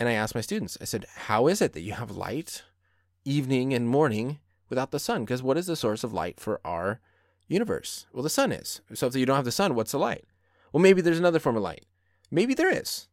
And 0.00 0.08
I 0.08 0.12
asked 0.12 0.34
my 0.34 0.40
students, 0.40 0.78
I 0.80 0.84
said, 0.84 1.04
How 1.14 1.46
is 1.46 1.60
it 1.60 1.74
that 1.74 1.82
you 1.82 1.92
have 1.92 2.10
light, 2.10 2.62
evening, 3.26 3.74
and 3.74 3.86
morning 3.86 4.38
without 4.70 4.92
the 4.92 4.98
sun? 4.98 5.24
Because 5.24 5.42
what 5.42 5.58
is 5.58 5.66
the 5.66 5.76
source 5.76 6.02
of 6.02 6.14
light 6.14 6.40
for 6.40 6.58
our 6.64 7.00
universe? 7.48 8.06
Well, 8.10 8.22
the 8.22 8.30
sun 8.30 8.50
is. 8.50 8.80
So 8.94 9.06
if 9.06 9.14
you 9.14 9.26
don't 9.26 9.36
have 9.36 9.44
the 9.44 9.52
sun, 9.52 9.74
what's 9.74 9.92
the 9.92 9.98
light? 9.98 10.24
Well, 10.72 10.80
maybe 10.82 11.02
there's 11.02 11.18
another 11.18 11.38
form 11.38 11.56
of 11.56 11.62
light. 11.62 11.84
Maybe 12.30 12.54
there 12.54 12.74
is, 12.74 13.08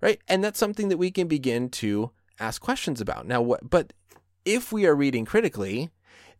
right? 0.00 0.18
And 0.28 0.42
that's 0.42 0.58
something 0.58 0.88
that 0.88 0.96
we 0.96 1.10
can 1.10 1.28
begin 1.28 1.68
to 1.70 2.10
ask 2.38 2.62
questions 2.62 3.02
about. 3.02 3.26
Now, 3.26 3.42
what, 3.42 3.68
but 3.68 3.92
if 4.46 4.72
we 4.72 4.86
are 4.86 4.94
reading 4.94 5.26
critically, 5.26 5.90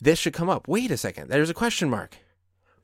this 0.00 0.18
should 0.18 0.32
come 0.32 0.48
up. 0.48 0.66
Wait 0.66 0.90
a 0.90 0.96
second, 0.96 1.28
there's 1.28 1.50
a 1.50 1.54
question 1.54 1.90
mark 1.90 2.16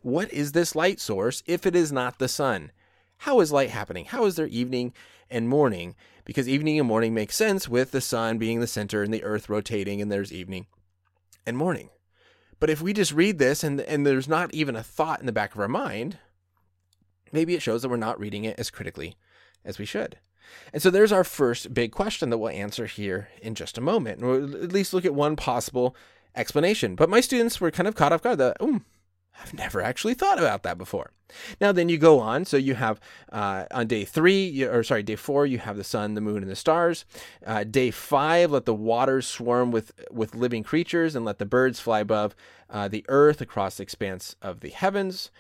What 0.03 0.31
is 0.33 0.53
this 0.53 0.75
light 0.75 1.01
source 1.01 1.43
if 1.47 1.65
it 1.65 1.75
is 1.75 1.93
not 1.93 2.19
the 2.19 2.29
sun? 2.29 2.73
How 3.19 3.41
is 3.41 3.53
light 3.53 3.71
happening? 3.71 4.05
How 4.05 4.27
is 4.27 4.37
there 4.37 4.49
evening 4.49 4.93
and 5.31 5.49
morning? 5.49 5.95
Because 6.25 6.49
evening 6.49 6.79
and 6.79 6.89
morning 6.89 7.15
make 7.15 7.33
sense 7.33 7.69
with 7.69 7.91
the 7.91 8.01
sun 8.01 8.39
being 8.39 8.61
the 8.61 8.67
center 8.67 9.03
and 9.03 9.13
the 9.13 9.25
earth 9.25 9.49
rotating, 9.49 10.01
and 10.01 10.11
there's 10.11 10.33
evening 10.33 10.67
and 11.47 11.57
morning. 11.57 11.91
But 12.59 12.71
if 12.71 12.81
we 12.81 12.93
just 12.93 13.13
read 13.13 13.39
this 13.39 13.63
and, 13.63 13.81
and 13.83 14.07
there's 14.07 14.29
not 14.29 14.53
even 14.55 14.77
a 14.77 14.83
thought 14.83 15.21
in 15.21 15.27
the 15.27 15.33
back 15.33 15.55
of 15.55 15.61
our 15.61 15.69
mind, 15.69 16.19
maybe 17.33 17.55
it 17.55 17.63
shows 17.63 17.83
that 17.83 17.89
we're 17.89 17.97
not 17.97 18.19
reading 18.19 18.45
it 18.45 18.59
as 18.59 18.71
critically 18.71 19.17
as 19.65 19.79
we 19.79 19.85
should. 19.85 20.19
And 20.73 20.81
so 20.81 20.91
there's 20.91 21.13
our 21.13 21.25
first 21.25 21.75
big 21.75 21.93
question 21.93 22.31
that 22.31 22.39
we'll 22.39 22.51
answer 22.51 22.87
here 22.87 23.29
in 23.43 23.55
just 23.55 23.79
a 23.79 23.83
moment. 23.83 24.21
We'll 24.21 24.63
at 24.63 24.73
least 24.73 24.95
look 24.95 25.05
at 25.05 25.15
one 25.15 25.37
possible 25.37 25.97
explanation. 26.35 26.95
But 26.95 27.11
my 27.11 27.21
students 27.21 27.61
were 27.61 27.71
kind 27.71 27.89
of 27.89 27.95
caught 27.95 28.13
off 28.13 28.23
guard 28.23 28.39
that, 28.39 28.57
oh, 28.61 28.81
I've 29.43 29.55
never 29.55 29.81
actually 29.81 30.15
thought 30.15 30.39
about 30.39 30.63
that 30.63 30.79
before. 30.79 31.13
Now, 31.61 31.73
then 31.73 31.89
you 31.89 31.99
go 31.99 32.21
on. 32.21 32.45
So 32.45 32.57
you 32.57 32.75
have 32.75 33.01
uh, 33.33 33.67
on 33.71 33.87
day 33.87 34.05
three, 34.05 34.63
or 34.63 34.83
sorry, 34.83 35.03
day 35.03 35.17
four, 35.17 35.47
you 35.47 35.59
have 35.59 35.77
the 35.77 35.85
sun, 35.85 36.15
the 36.15 36.21
moon, 36.21 36.43
and 36.43 36.51
the 36.51 36.57
stars. 36.57 37.05
Uh, 37.45 37.65
day 37.65 37.91
five, 37.91 38.51
let 38.51 38.65
the 38.65 38.75
waters 38.75 39.27
swarm 39.27 39.71
with 39.71 39.93
with 40.11 40.35
living 40.35 40.63
creatures, 40.63 41.15
and 41.15 41.25
let 41.25 41.39
the 41.39 41.47
birds 41.47 41.81
fly 41.81 42.01
above 42.01 42.35
uh, 42.71 42.89
the 42.89 43.05
earth 43.09 43.41
across 43.41 43.77
the 43.77 43.83
expanse 43.83 44.37
of 44.41 44.61
the 44.61 44.71
heavens. 44.71 45.31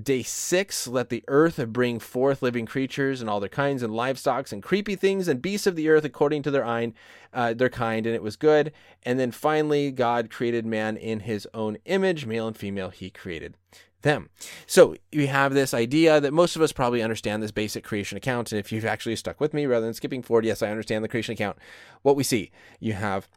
Day 0.00 0.22
six, 0.22 0.86
let 0.88 1.10
the 1.10 1.22
earth 1.28 1.62
bring 1.68 1.98
forth 1.98 2.40
living 2.40 2.64
creatures 2.64 3.20
and 3.20 3.28
all 3.28 3.40
their 3.40 3.48
kinds 3.50 3.82
and 3.82 3.94
livestock 3.94 4.50
and 4.50 4.62
creepy 4.62 4.96
things 4.96 5.28
and 5.28 5.42
beasts 5.42 5.66
of 5.66 5.76
the 5.76 5.90
earth 5.90 6.04
according 6.04 6.42
to 6.44 6.50
their, 6.50 6.64
ein, 6.64 6.94
uh, 7.34 7.52
their 7.52 7.68
kind, 7.68 8.06
and 8.06 8.14
it 8.14 8.22
was 8.22 8.36
good. 8.36 8.72
And 9.02 9.20
then 9.20 9.32
finally, 9.32 9.90
God 9.90 10.30
created 10.30 10.64
man 10.64 10.96
in 10.96 11.20
his 11.20 11.46
own 11.52 11.76
image, 11.84 12.24
male 12.24 12.46
and 12.46 12.56
female, 12.56 12.88
he 12.88 13.10
created 13.10 13.54
them. 14.00 14.30
So 14.66 14.96
we 15.12 15.26
have 15.26 15.52
this 15.52 15.74
idea 15.74 16.20
that 16.20 16.32
most 16.32 16.56
of 16.56 16.62
us 16.62 16.72
probably 16.72 17.02
understand 17.02 17.42
this 17.42 17.50
basic 17.50 17.84
creation 17.84 18.16
account. 18.16 18.50
And 18.50 18.58
if 18.58 18.72
you've 18.72 18.86
actually 18.86 19.16
stuck 19.16 19.40
with 19.40 19.52
me 19.52 19.66
rather 19.66 19.84
than 19.84 19.94
skipping 19.94 20.22
forward, 20.22 20.46
yes, 20.46 20.62
I 20.62 20.70
understand 20.70 21.04
the 21.04 21.08
creation 21.08 21.34
account. 21.34 21.58
What 22.00 22.16
we 22.16 22.24
see, 22.24 22.50
you 22.80 22.94
have 22.94 23.28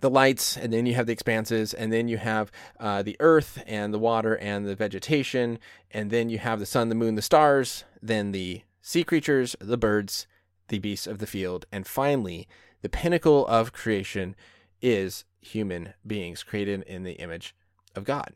the 0.00 0.10
lights, 0.10 0.56
and 0.56 0.72
then 0.72 0.86
you 0.86 0.94
have 0.94 1.06
the 1.06 1.12
expanses, 1.12 1.72
and 1.72 1.92
then 1.92 2.08
you 2.08 2.16
have 2.16 2.50
uh, 2.80 3.02
the 3.02 3.16
earth 3.20 3.62
and 3.66 3.94
the 3.94 3.98
water 3.98 4.36
and 4.36 4.66
the 4.66 4.74
vegetation, 4.74 5.58
and 5.90 6.10
then 6.10 6.28
you 6.28 6.38
have 6.38 6.58
the 6.58 6.66
sun, 6.66 6.88
the 6.88 6.94
moon, 6.94 7.14
the 7.14 7.22
stars, 7.22 7.84
then 8.02 8.32
the 8.32 8.62
sea 8.82 9.04
creatures, 9.04 9.56
the 9.60 9.78
birds, 9.78 10.26
the 10.68 10.78
beasts 10.78 11.06
of 11.06 11.18
the 11.18 11.26
field, 11.26 11.66
and 11.70 11.86
finally, 11.86 12.48
the 12.82 12.88
pinnacle 12.88 13.46
of 13.46 13.72
creation 13.72 14.34
is 14.82 15.24
human 15.40 15.94
beings 16.06 16.42
created 16.42 16.82
in 16.82 17.02
the 17.04 17.12
image 17.12 17.54
of 17.94 18.04
God. 18.04 18.34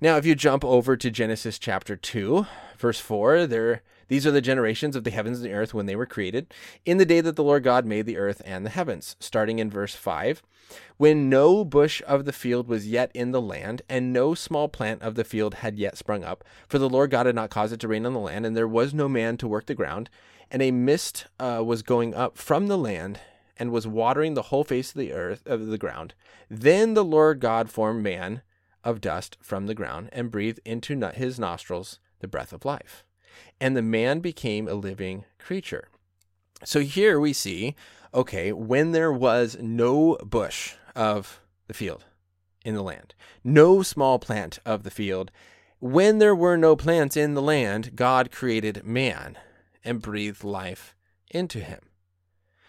Now, 0.00 0.16
if 0.16 0.26
you 0.26 0.34
jump 0.34 0.64
over 0.64 0.96
to 0.96 1.10
Genesis 1.10 1.58
chapter 1.58 1.96
2, 1.96 2.46
verse 2.78 3.00
4, 3.00 3.46
there 3.46 3.82
these 4.12 4.26
are 4.26 4.30
the 4.30 4.42
generations 4.42 4.94
of 4.94 5.04
the 5.04 5.10
heavens 5.10 5.38
and 5.38 5.46
the 5.46 5.54
earth 5.54 5.72
when 5.72 5.86
they 5.86 5.96
were 5.96 6.04
created, 6.04 6.52
in 6.84 6.98
the 6.98 7.06
day 7.06 7.22
that 7.22 7.34
the 7.34 7.42
Lord 7.42 7.62
God 7.62 7.86
made 7.86 8.04
the 8.04 8.18
earth 8.18 8.42
and 8.44 8.66
the 8.66 8.68
heavens. 8.68 9.16
Starting 9.20 9.58
in 9.58 9.70
verse 9.70 9.94
5 9.94 10.42
When 10.98 11.30
no 11.30 11.64
bush 11.64 12.02
of 12.06 12.26
the 12.26 12.32
field 12.34 12.68
was 12.68 12.86
yet 12.86 13.10
in 13.14 13.30
the 13.30 13.40
land, 13.40 13.80
and 13.88 14.12
no 14.12 14.34
small 14.34 14.68
plant 14.68 15.00
of 15.00 15.14
the 15.14 15.24
field 15.24 15.54
had 15.54 15.78
yet 15.78 15.96
sprung 15.96 16.24
up, 16.24 16.44
for 16.68 16.78
the 16.78 16.90
Lord 16.90 17.10
God 17.10 17.24
had 17.24 17.34
not 17.34 17.48
caused 17.48 17.72
it 17.72 17.80
to 17.80 17.88
rain 17.88 18.04
on 18.04 18.12
the 18.12 18.20
land, 18.20 18.44
and 18.44 18.54
there 18.54 18.68
was 18.68 18.92
no 18.92 19.08
man 19.08 19.38
to 19.38 19.48
work 19.48 19.64
the 19.64 19.74
ground, 19.74 20.10
and 20.50 20.60
a 20.60 20.72
mist 20.72 21.24
uh, 21.40 21.62
was 21.64 21.80
going 21.80 22.14
up 22.14 22.36
from 22.36 22.66
the 22.66 22.76
land, 22.76 23.18
and 23.56 23.72
was 23.72 23.86
watering 23.86 24.34
the 24.34 24.42
whole 24.42 24.62
face 24.62 24.90
of 24.90 24.98
the 24.98 25.14
earth 25.14 25.42
of 25.46 25.68
the 25.68 25.78
ground. 25.78 26.12
Then 26.50 26.92
the 26.92 27.02
Lord 27.02 27.40
God 27.40 27.70
formed 27.70 28.02
man 28.02 28.42
of 28.84 29.00
dust 29.00 29.38
from 29.40 29.68
the 29.68 29.74
ground, 29.74 30.10
and 30.12 30.30
breathed 30.30 30.60
into 30.66 31.00
his 31.12 31.38
nostrils 31.38 31.98
the 32.20 32.28
breath 32.28 32.52
of 32.52 32.66
life 32.66 33.06
and 33.60 33.76
the 33.76 33.82
man 33.82 34.20
became 34.20 34.68
a 34.68 34.74
living 34.74 35.24
creature. 35.38 35.88
So 36.64 36.80
here 36.80 37.18
we 37.18 37.32
see, 37.32 37.74
okay, 38.14 38.52
when 38.52 38.92
there 38.92 39.12
was 39.12 39.56
no 39.60 40.16
bush 40.24 40.74
of 40.94 41.40
the 41.66 41.74
field 41.74 42.04
in 42.64 42.74
the 42.74 42.82
land, 42.82 43.14
no 43.42 43.82
small 43.82 44.18
plant 44.18 44.58
of 44.64 44.82
the 44.82 44.90
field, 44.90 45.30
when 45.80 46.18
there 46.18 46.34
were 46.34 46.56
no 46.56 46.76
plants 46.76 47.16
in 47.16 47.34
the 47.34 47.42
land, 47.42 47.96
God 47.96 48.30
created 48.30 48.84
man 48.84 49.36
and 49.84 50.00
breathed 50.00 50.44
life 50.44 50.94
into 51.30 51.58
him. 51.58 51.80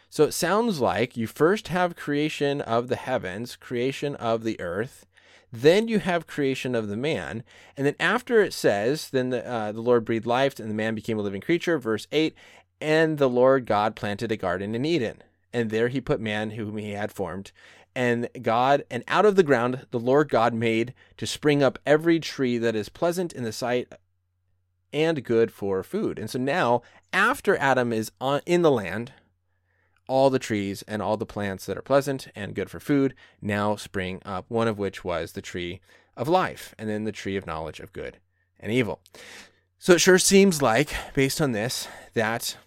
So 0.10 0.24
it 0.24 0.34
sounds 0.34 0.79
like 0.79 1.17
you 1.17 1.27
first 1.27 1.67
have 1.70 1.96
creation 1.96 2.62
of 2.62 2.88
the 2.88 2.96
heavens, 2.96 3.55
creation 3.55 4.15
of 4.15 4.43
the 4.43 4.60
earth, 4.60 5.05
then 5.53 5.88
you 5.88 6.00
have 6.00 6.25
creation 6.25 6.74
of 6.74 6.88
the 6.88 6.98
man. 6.98 7.43
And 7.77 7.86
then 7.86 7.95
after 8.00 8.41
it 8.41 8.53
says, 8.53 9.12
then 9.12 9.29
the, 9.29 9.48
uh, 9.48 9.72
the 9.72 9.81
Lord 9.81 10.03
breathed 10.03 10.25
life 10.25 10.60
and 10.60 10.67
the 10.67 10.75
man 10.75 10.95
became 10.95 11.19
a 11.19 11.22
living 11.22 11.41
creature, 11.41 11.77
verse 11.77 12.07
8, 12.12 12.33
and 12.81 13.19
the 13.19 13.29
Lord 13.29 13.67
God 13.67 13.95
planted 13.95 14.31
a 14.31 14.36
garden 14.36 14.74
in 14.74 14.83
Eden. 14.83 15.22
And 15.53 15.69
there 15.69 15.89
he 15.89 16.01
put 16.01 16.19
man 16.19 16.51
whom 16.51 16.77
he 16.77 16.93
had 16.93 17.12
formed. 17.12 17.51
And 17.95 18.29
God, 18.41 18.83
and 18.89 19.03
out 19.07 19.27
of 19.27 19.36
the 19.36 19.43
ground 19.43 19.86
the 19.91 20.00
Lord 20.00 20.27
God 20.27 20.55
made 20.55 20.95
to 21.17 21.27
spring 21.27 21.62
up 21.62 21.77
every 21.86 22.19
tree 22.19 22.57
that 22.57 22.75
is 22.75 22.89
pleasant 22.89 23.31
in 23.31 23.43
the 23.43 23.53
sight 23.53 23.88
and 24.91 25.24
good 25.24 25.51
for 25.51 25.83
food. 25.83 26.17
And 26.17 26.31
so 26.31 26.39
now, 26.39 26.81
after 27.13 27.55
Adam 27.57 27.93
is 27.93 28.12
on, 28.19 28.41
in 28.48 28.63
the 28.63 28.72
land, 28.72 29.12
all 30.07 30.29
the 30.29 30.39
trees 30.39 30.83
and 30.88 31.01
all 31.01 31.17
the 31.17 31.25
plants 31.25 31.65
that 31.65 31.77
are 31.77 31.81
pleasant 31.81 32.27
and 32.36 32.55
good 32.55 32.69
for 32.69 32.79
food 32.79 33.13
now 33.41 33.75
spring 33.75 34.22
up, 34.25 34.45
one 34.50 34.67
of 34.67 34.77
which 34.77 35.03
was 35.03 35.31
the 35.31 35.41
tree 35.41 35.79
of 36.15 36.27
life, 36.27 36.75
and 36.77 36.89
then 36.89 37.03
the 37.03 37.12
tree 37.12 37.36
of 37.36 37.48
knowledge 37.48 37.79
of 37.79 37.93
good 37.93 38.17
and 38.60 38.72
evil. 38.72 39.00
So 39.79 39.93
it 39.93 40.00
sure 40.00 40.19
seems 40.19 40.62
like, 40.62 40.93
based 41.13 41.41
on 41.41 41.51
this, 41.51 41.88
that 42.13 42.57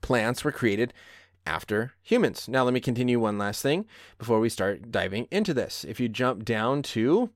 plants 0.00 0.44
were 0.44 0.52
created 0.52 0.94
after 1.44 1.94
humans. 2.02 2.48
Now, 2.48 2.64
let 2.64 2.74
me 2.74 2.80
continue 2.80 3.18
one 3.18 3.38
last 3.38 3.62
thing 3.62 3.86
before 4.18 4.40
we 4.40 4.48
start 4.48 4.90
diving 4.90 5.28
into 5.30 5.52
this. 5.52 5.84
If 5.84 5.98
you 5.98 6.08
jump 6.08 6.44
down 6.44 6.82
to 6.82 7.30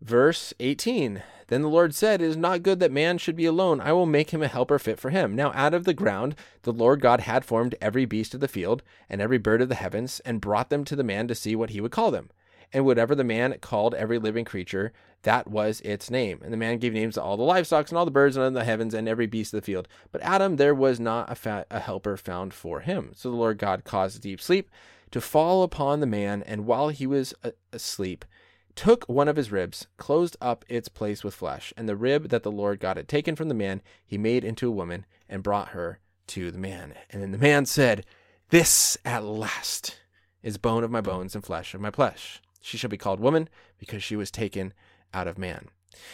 verse 0.00 0.54
18, 0.60 1.22
then 1.52 1.62
the 1.62 1.68
Lord 1.68 1.94
said, 1.94 2.22
It 2.22 2.28
is 2.28 2.36
not 2.36 2.62
good 2.62 2.80
that 2.80 2.90
man 2.90 3.18
should 3.18 3.36
be 3.36 3.44
alone. 3.44 3.80
I 3.80 3.92
will 3.92 4.06
make 4.06 4.30
him 4.30 4.42
a 4.42 4.48
helper 4.48 4.78
fit 4.78 4.98
for 4.98 5.10
him. 5.10 5.36
Now 5.36 5.52
out 5.54 5.74
of 5.74 5.84
the 5.84 5.92
ground 5.92 6.34
the 6.62 6.72
Lord 6.72 7.00
God 7.00 7.20
had 7.20 7.44
formed 7.44 7.74
every 7.80 8.06
beast 8.06 8.32
of 8.32 8.40
the 8.40 8.48
field 8.48 8.82
and 9.08 9.20
every 9.20 9.38
bird 9.38 9.60
of 9.60 9.68
the 9.68 9.74
heavens, 9.74 10.20
and 10.20 10.40
brought 10.40 10.70
them 10.70 10.84
to 10.86 10.96
the 10.96 11.04
man 11.04 11.28
to 11.28 11.34
see 11.34 11.54
what 11.54 11.70
he 11.70 11.80
would 11.80 11.90
call 11.90 12.10
them. 12.10 12.30
And 12.72 12.86
whatever 12.86 13.14
the 13.14 13.22
man 13.22 13.58
called 13.60 13.94
every 13.94 14.18
living 14.18 14.46
creature, 14.46 14.92
that 15.24 15.46
was 15.46 15.82
its 15.82 16.10
name. 16.10 16.40
And 16.42 16.52
the 16.52 16.56
man 16.56 16.78
gave 16.78 16.94
names 16.94 17.14
to 17.14 17.22
all 17.22 17.36
the 17.36 17.42
livestock 17.42 17.90
and 17.90 17.98
all 17.98 18.06
the 18.06 18.10
birds 18.10 18.38
under 18.38 18.58
the 18.58 18.64
heavens 18.64 18.94
and 18.94 19.06
every 19.06 19.26
beast 19.26 19.52
of 19.52 19.60
the 19.60 19.66
field. 19.66 19.88
But 20.10 20.22
Adam, 20.22 20.56
there 20.56 20.74
was 20.74 20.98
not 20.98 21.30
a, 21.30 21.34
fa- 21.34 21.66
a 21.70 21.80
helper 21.80 22.16
found 22.16 22.54
for 22.54 22.80
him. 22.80 23.12
So 23.14 23.30
the 23.30 23.36
Lord 23.36 23.58
God 23.58 23.84
caused 23.84 24.16
a 24.16 24.20
deep 24.20 24.40
sleep 24.40 24.70
to 25.10 25.20
fall 25.20 25.62
upon 25.62 26.00
the 26.00 26.06
man, 26.06 26.42
and 26.44 26.66
while 26.66 26.88
he 26.88 27.06
was 27.06 27.34
asleep, 27.72 28.24
took 28.74 29.04
one 29.04 29.28
of 29.28 29.36
his 29.36 29.52
ribs, 29.52 29.86
closed 29.96 30.36
up 30.40 30.64
its 30.68 30.88
place 30.88 31.22
with 31.22 31.34
flesh, 31.34 31.72
and 31.76 31.88
the 31.88 31.96
rib 31.96 32.28
that 32.28 32.42
the 32.42 32.50
Lord 32.50 32.80
God 32.80 32.96
had 32.96 33.08
taken 33.08 33.36
from 33.36 33.48
the 33.48 33.54
man, 33.54 33.82
he 34.04 34.18
made 34.18 34.44
into 34.44 34.68
a 34.68 34.72
woman 34.72 35.06
and 35.28 35.42
brought 35.42 35.68
her 35.68 36.00
to 36.28 36.50
the 36.50 36.58
man. 36.58 36.94
And 37.10 37.22
then 37.22 37.32
the 37.32 37.38
man 37.38 37.66
said, 37.66 38.04
This 38.50 38.96
at 39.04 39.24
last 39.24 39.98
is 40.42 40.58
bone 40.58 40.84
of 40.84 40.90
my 40.90 41.00
bones 41.00 41.34
and 41.34 41.44
flesh 41.44 41.74
of 41.74 41.80
my 41.80 41.90
flesh. 41.90 42.40
She 42.60 42.76
shall 42.76 42.90
be 42.90 42.96
called 42.96 43.20
woman 43.20 43.48
because 43.78 44.02
she 44.02 44.16
was 44.16 44.30
taken 44.30 44.72
out 45.12 45.28
of 45.28 45.38
man. 45.38 45.68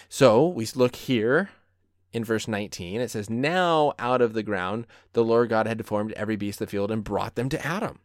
So 0.08 0.46
we 0.46 0.66
look 0.74 0.96
here 0.96 1.50
in 2.12 2.24
verse 2.24 2.48
19. 2.48 3.00
It 3.00 3.10
says, 3.10 3.30
Now 3.30 3.92
out 3.98 4.20
of 4.20 4.32
the 4.32 4.42
ground 4.42 4.86
the 5.12 5.24
Lord 5.24 5.50
God 5.50 5.66
had 5.66 5.84
formed 5.86 6.12
every 6.12 6.36
beast 6.36 6.60
of 6.60 6.68
the 6.68 6.70
field 6.70 6.90
and 6.90 7.04
brought 7.04 7.34
them 7.34 7.48
to 7.50 7.66
Adam. 7.66 8.00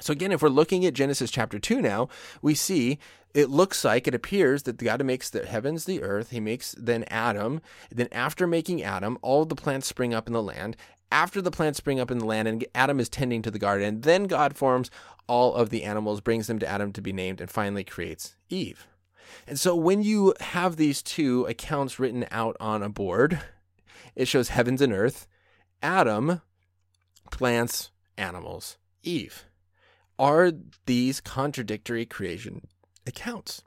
So 0.00 0.12
again, 0.12 0.32
if 0.32 0.42
we're 0.42 0.48
looking 0.48 0.84
at 0.84 0.94
Genesis 0.94 1.30
chapter 1.30 1.58
2 1.58 1.82
now, 1.82 2.08
we 2.40 2.54
see 2.54 2.98
it 3.34 3.50
looks 3.50 3.84
like 3.84 4.06
it 4.06 4.14
appears 4.14 4.62
that 4.64 4.78
God 4.78 5.04
makes 5.04 5.28
the 5.28 5.44
heavens, 5.44 5.84
the 5.84 6.02
earth, 6.02 6.30
he 6.30 6.40
makes 6.40 6.74
then 6.78 7.04
Adam. 7.08 7.60
Then 7.90 8.08
after 8.12 8.46
making 8.46 8.82
Adam, 8.82 9.18
all 9.22 9.42
of 9.42 9.48
the 9.48 9.54
plants 9.54 9.86
spring 9.86 10.14
up 10.14 10.26
in 10.26 10.32
the 10.32 10.42
land. 10.42 10.76
After 11.10 11.40
the 11.40 11.50
plants 11.50 11.78
spring 11.78 12.00
up 12.00 12.10
in 12.10 12.18
the 12.18 12.26
land 12.26 12.48
and 12.48 12.64
Adam 12.74 13.00
is 13.00 13.08
tending 13.08 13.42
to 13.42 13.50
the 13.50 13.58
garden, 13.58 14.02
then 14.02 14.24
God 14.24 14.56
forms 14.56 14.90
all 15.26 15.54
of 15.54 15.70
the 15.70 15.84
animals, 15.84 16.20
brings 16.20 16.46
them 16.46 16.58
to 16.58 16.68
Adam 16.68 16.92
to 16.92 17.02
be 17.02 17.12
named, 17.12 17.40
and 17.40 17.50
finally 17.50 17.84
creates 17.84 18.34
Eve. 18.48 18.86
And 19.46 19.58
so 19.58 19.74
when 19.74 20.02
you 20.02 20.34
have 20.40 20.76
these 20.76 21.02
two 21.02 21.44
accounts 21.46 21.98
written 21.98 22.26
out 22.30 22.56
on 22.60 22.82
a 22.82 22.88
board, 22.88 23.40
it 24.14 24.26
shows 24.26 24.48
heavens 24.48 24.80
and 24.80 24.92
earth, 24.92 25.26
Adam, 25.82 26.42
plants, 27.30 27.90
animals, 28.16 28.78
Eve. 29.02 29.44
Are 30.18 30.52
these 30.86 31.20
contradictory 31.20 32.04
creation 32.04 32.66
accounts? 33.06 33.62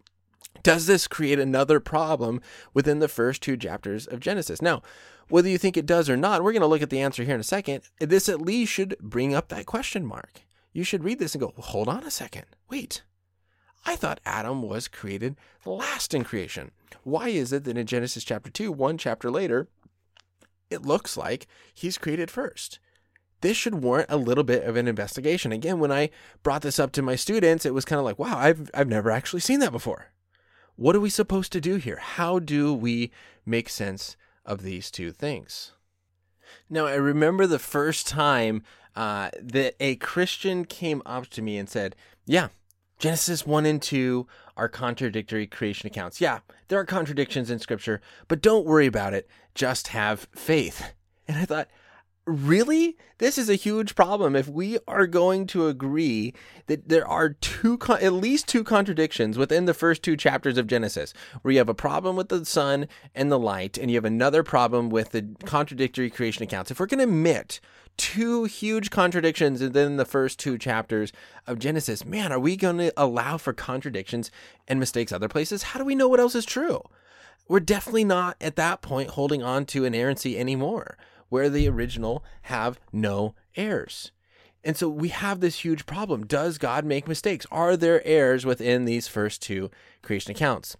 Does 0.64 0.86
this 0.86 1.08
create 1.08 1.40
another 1.40 1.80
problem 1.80 2.42
within 2.74 3.00
the 3.00 3.08
first 3.08 3.42
two 3.42 3.58
chapters 3.58 4.06
of 4.06 4.20
Genesis? 4.20 4.62
Now, 4.62 4.82
whether 5.30 5.48
you 5.48 5.58
think 5.58 5.78
it 5.78 5.86
does 5.86 6.10
or 6.10 6.18
not, 6.18 6.44
we're 6.44 6.52
going 6.52 6.62
to 6.62 6.68
look 6.68 6.82
at 6.82 6.90
the 6.90 7.00
answer 7.00 7.24
here 7.24 7.36
in 7.36 7.42
a 7.42 7.44
second. 7.44 7.84
This 8.00 8.28
at 8.28 8.42
least 8.42 8.72
should 8.72 8.98
bring 9.00 9.34
up 9.34 9.48
that 9.48 9.66
question 9.66 10.06
mark. 10.06 10.42
You 10.74 10.84
should 10.84 11.04
read 11.04 11.20
this 11.20 11.34
and 11.34 11.42
go, 11.42 11.54
well, 11.56 11.68
hold 11.68 11.88
on 11.88 12.04
a 12.04 12.12
second. 12.12 12.46
Wait, 12.70 13.04
I 13.86 13.96
thought 13.96 14.20
Adam 14.26 14.62
was 14.62 14.88
created 14.88 15.36
last 15.66 16.14
in 16.14 16.24
creation. 16.24 16.72
Why 17.04 17.30
is 17.30 17.52
it 17.52 17.64
that 17.64 17.78
in 17.78 17.88
Genesis 17.88 18.24
chapter 18.24 18.52
2, 18.52 18.72
one 18.72 18.98
chapter 18.98 19.32
later, 19.32 19.68
it 20.70 20.84
looks 20.84 21.18
like 21.18 21.48
he's 21.74 21.98
created 21.98 22.30
first? 22.30 22.80
This 23.42 23.58
should 23.58 23.84
warrant 23.84 24.10
a 24.10 24.18
little 24.18 24.44
bit 24.44 24.64
of 24.64 24.76
an 24.76 24.88
investigation. 24.88 25.52
Again, 25.52 25.80
when 25.80 25.92
I 25.92 26.10
brought 26.44 26.62
this 26.62 26.80
up 26.80 26.92
to 26.94 27.02
my 27.02 27.16
students, 27.16 27.66
it 27.66 27.74
was 27.74 27.86
kind 27.86 28.00
of 28.00 28.06
like, 28.06 28.20
wow, 28.20 28.38
I've, 28.38 28.70
I've 28.74 28.88
never 28.88 29.12
actually 29.12 29.42
seen 29.42 29.60
that 29.60 29.72
before. 29.72 30.12
What 30.76 30.96
are 30.96 31.00
we 31.00 31.10
supposed 31.10 31.52
to 31.52 31.62
do 31.62 31.76
here? 31.76 31.98
How 31.98 32.40
do 32.40 32.74
we 32.74 33.12
make 33.46 33.70
sense 33.70 34.16
of 34.46 34.62
these 34.62 34.90
two 34.90 35.12
things? 35.12 35.74
Now, 36.70 36.86
I 36.86 36.96
remember 36.96 37.48
the 37.48 37.60
first 37.60 38.08
time 38.08 38.64
uh, 38.96 39.30
that 39.42 39.76
a 39.80 39.96
Christian 39.98 40.66
came 40.66 41.02
up 41.06 41.28
to 41.28 41.42
me 41.42 41.58
and 41.58 41.70
said, 41.70 41.96
Yeah, 42.26 42.50
Genesis 43.00 43.46
1 43.46 43.66
and 43.66 43.82
2 43.82 44.28
are 44.58 44.70
contradictory 44.70 45.48
creation 45.48 45.88
accounts. 45.88 46.22
Yeah, 46.22 46.40
there 46.68 46.80
are 46.80 46.86
contradictions 46.86 47.50
in 47.50 47.60
Scripture, 47.60 48.02
but 48.28 48.42
don't 48.42 48.66
worry 48.66 48.86
about 48.86 49.14
it. 49.14 49.28
Just 49.56 49.90
have 49.90 50.28
faith. 50.36 50.94
And 51.28 51.38
I 51.38 51.46
thought, 51.46 51.68
really 52.26 52.98
this 53.18 53.38
is 53.38 53.50
a 53.50 53.56
huge 53.56 53.96
problem. 53.96 54.36
If 54.36 54.48
we 54.48 54.80
are 54.88 55.06
going 55.06 55.46
to 55.48 55.68
agree 55.68 56.34
that 56.68 56.90
there 56.90 57.08
are 57.08 57.30
two 57.30 57.78
at 57.90 58.14
least 58.14 58.48
two 58.48 58.64
contradictions 58.64 59.38
within 59.38 59.66
the 59.66 59.74
first 59.74 60.02
two 60.04 60.18
chapters 60.18 60.58
of 60.58 60.68
genesis 60.68 61.14
where 61.42 61.52
you 61.52 61.58
have 61.58 61.70
a 61.70 61.76
problem 61.76 62.16
with 62.16 62.30
the 62.30 62.46
sun 62.46 62.88
and 63.14 63.32
the 63.32 63.40
light 63.40 63.78
and 63.78 63.92
you 63.92 63.98
have 63.98 64.06
another 64.06 64.44
problem 64.44 64.90
with 64.90 65.12
the 65.12 65.28
contradictory 65.46 66.10
creation 66.10 66.44
accounts. 66.44 66.72
If 66.72 66.80
we're 66.80 66.88
going 66.88 67.00
to 67.00 67.04
admit 67.04 67.60
two 67.98 68.46
huge 68.46 68.90
contradictions 68.90 69.62
within 69.62 69.98
the 69.98 70.06
first 70.06 70.40
two 70.40 70.58
chapters 70.58 71.12
of 71.46 71.60
genesis 71.60 72.06
man 72.06 72.32
are 72.32 72.40
we 72.40 72.56
going 72.56 72.78
to 72.78 72.94
allow 72.96 73.38
for 73.38 73.54
contradictions 73.54 74.32
and 74.68 74.80
mistakes 74.80 75.12
other 75.12 75.28
places? 75.28 75.64
How 75.64 75.80
do 75.80 75.86
we 75.86 75.96
know 75.96 76.08
what 76.08 76.20
else 76.20 76.36
is 76.36 76.46
true? 76.46 76.82
We're 77.48 77.60
definitely 77.60 78.06
not 78.06 78.38
at 78.40 78.56
that 78.56 78.82
point 78.82 79.12
holding 79.12 79.44
on 79.44 79.66
to 79.68 79.86
inerrancy 79.86 80.40
anymore 80.40 80.98
where 81.32 81.50
the 81.50 81.68
original 81.68 82.24
have 82.44 82.78
no 82.92 83.34
errors. 83.56 84.12
And 84.64 84.78
so 84.78 84.90
we 84.90 85.08
have 85.08 85.40
this 85.40 85.62
huge 85.62 85.86
problem. 85.86 86.28
Does 86.28 86.58
God 86.58 86.86
make 86.86 87.08
mistakes? 87.08 87.48
Are 87.50 87.76
there 87.76 88.06
errors 88.06 88.46
within 88.46 88.86
these 88.86 89.08
first 89.08 89.42
two 89.42 89.72
creation 90.04 90.32
accounts? 90.32 90.76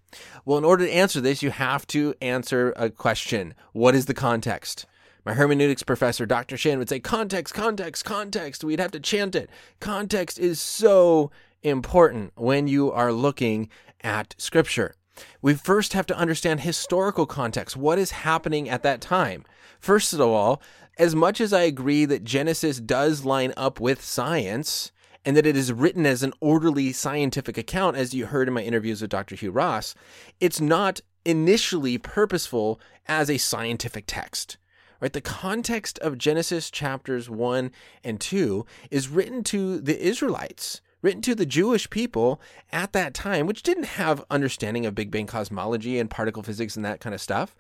Well, 0.46 0.58
in 0.58 0.66
order 0.66 0.86
to 0.86 0.92
answer 0.92 1.22
this, 1.22 1.42
you 1.42 1.52
have 1.52 1.88
to 1.88 2.14
answer 2.22 2.74
a 2.76 2.90
question 2.90 3.56
What 3.72 3.96
is 3.96 4.06
the 4.06 4.14
context? 4.14 4.86
My 5.26 5.34
hermeneutics 5.34 5.84
professor, 5.84 6.26
Dr. 6.26 6.58
Shan, 6.58 6.80
would 6.80 6.90
say, 6.90 7.00
Context, 7.00 7.54
context, 7.54 8.04
context. 8.04 8.64
We'd 8.64 8.80
have 8.80 8.92
to 8.92 9.00
chant 9.00 9.36
it. 9.36 9.50
Context 9.80 10.38
is 10.38 10.60
so 10.60 11.32
important 11.64 12.34
when 12.36 12.68
you 12.68 12.92
are 12.92 13.14
looking 13.14 13.70
at 14.04 14.36
Scripture. 14.38 14.96
We 15.42 15.54
first 15.54 15.94
have 15.94 16.06
to 16.08 16.18
understand 16.18 16.62
historical 16.62 17.26
context. 17.26 17.76
What 17.76 18.00
is 18.00 18.12
happening 18.12 18.70
at 18.70 18.84
that 18.84 19.02
time? 19.02 19.46
First 19.80 20.14
of 20.14 20.22
all, 20.22 20.62
as 20.98 21.16
much 21.16 21.42
as 21.42 21.54
I 21.54 21.62
agree 21.62 22.06
that 22.06 22.24
Genesis 22.24 22.80
does 22.80 23.26
line 23.26 23.54
up 23.58 23.80
with 23.80 24.04
science 24.04 24.92
and 25.26 25.38
that 25.38 25.46
it 25.46 25.56
is 25.56 25.72
written 25.72 26.06
as 26.06 26.24
an 26.24 26.34
orderly 26.40 26.92
scientific 26.92 27.58
account, 27.58 27.98
as 27.98 28.14
you 28.14 28.28
heard 28.28 28.48
in 28.48 28.54
my 28.54 28.62
interviews 28.62 29.02
with 29.02 29.12
Dr. 29.12 29.36
Hugh 29.36 29.52
Ross, 29.52 29.96
it's 30.40 30.60
not 30.60 31.02
initially 31.26 31.98
purposeful 31.98 32.80
as 33.08 33.30
a 33.30 33.38
scientific 33.38 34.06
text. 34.08 34.58
Right? 35.00 35.14
The 35.14 35.22
context 35.22 35.98
of 36.00 36.18
Genesis 36.18 36.70
chapters 36.70 37.30
1 37.30 37.72
and 38.04 38.20
2 38.20 38.66
is 38.92 39.10
written 39.10 39.44
to 39.46 39.80
the 39.80 40.00
Israelites 40.00 40.82
written 41.02 41.22
to 41.22 41.36
the 41.36 41.46
Jewish 41.46 41.90
people 41.90 42.42
at 42.72 42.94
that 42.94 43.14
time, 43.14 43.48
which 43.48 43.64
didn't 43.64 43.84
have 43.84 44.24
understanding 44.30 44.86
of 44.86 44.96
Big 44.96 45.12
Bang 45.12 45.28
cosmology 45.28 46.00
and 46.00 46.10
particle 46.10 46.44
physics 46.44 46.76
and 46.76 46.86
that 46.86 47.00
kind 47.00 47.14
of 47.14 47.22
stuff, 47.22 47.56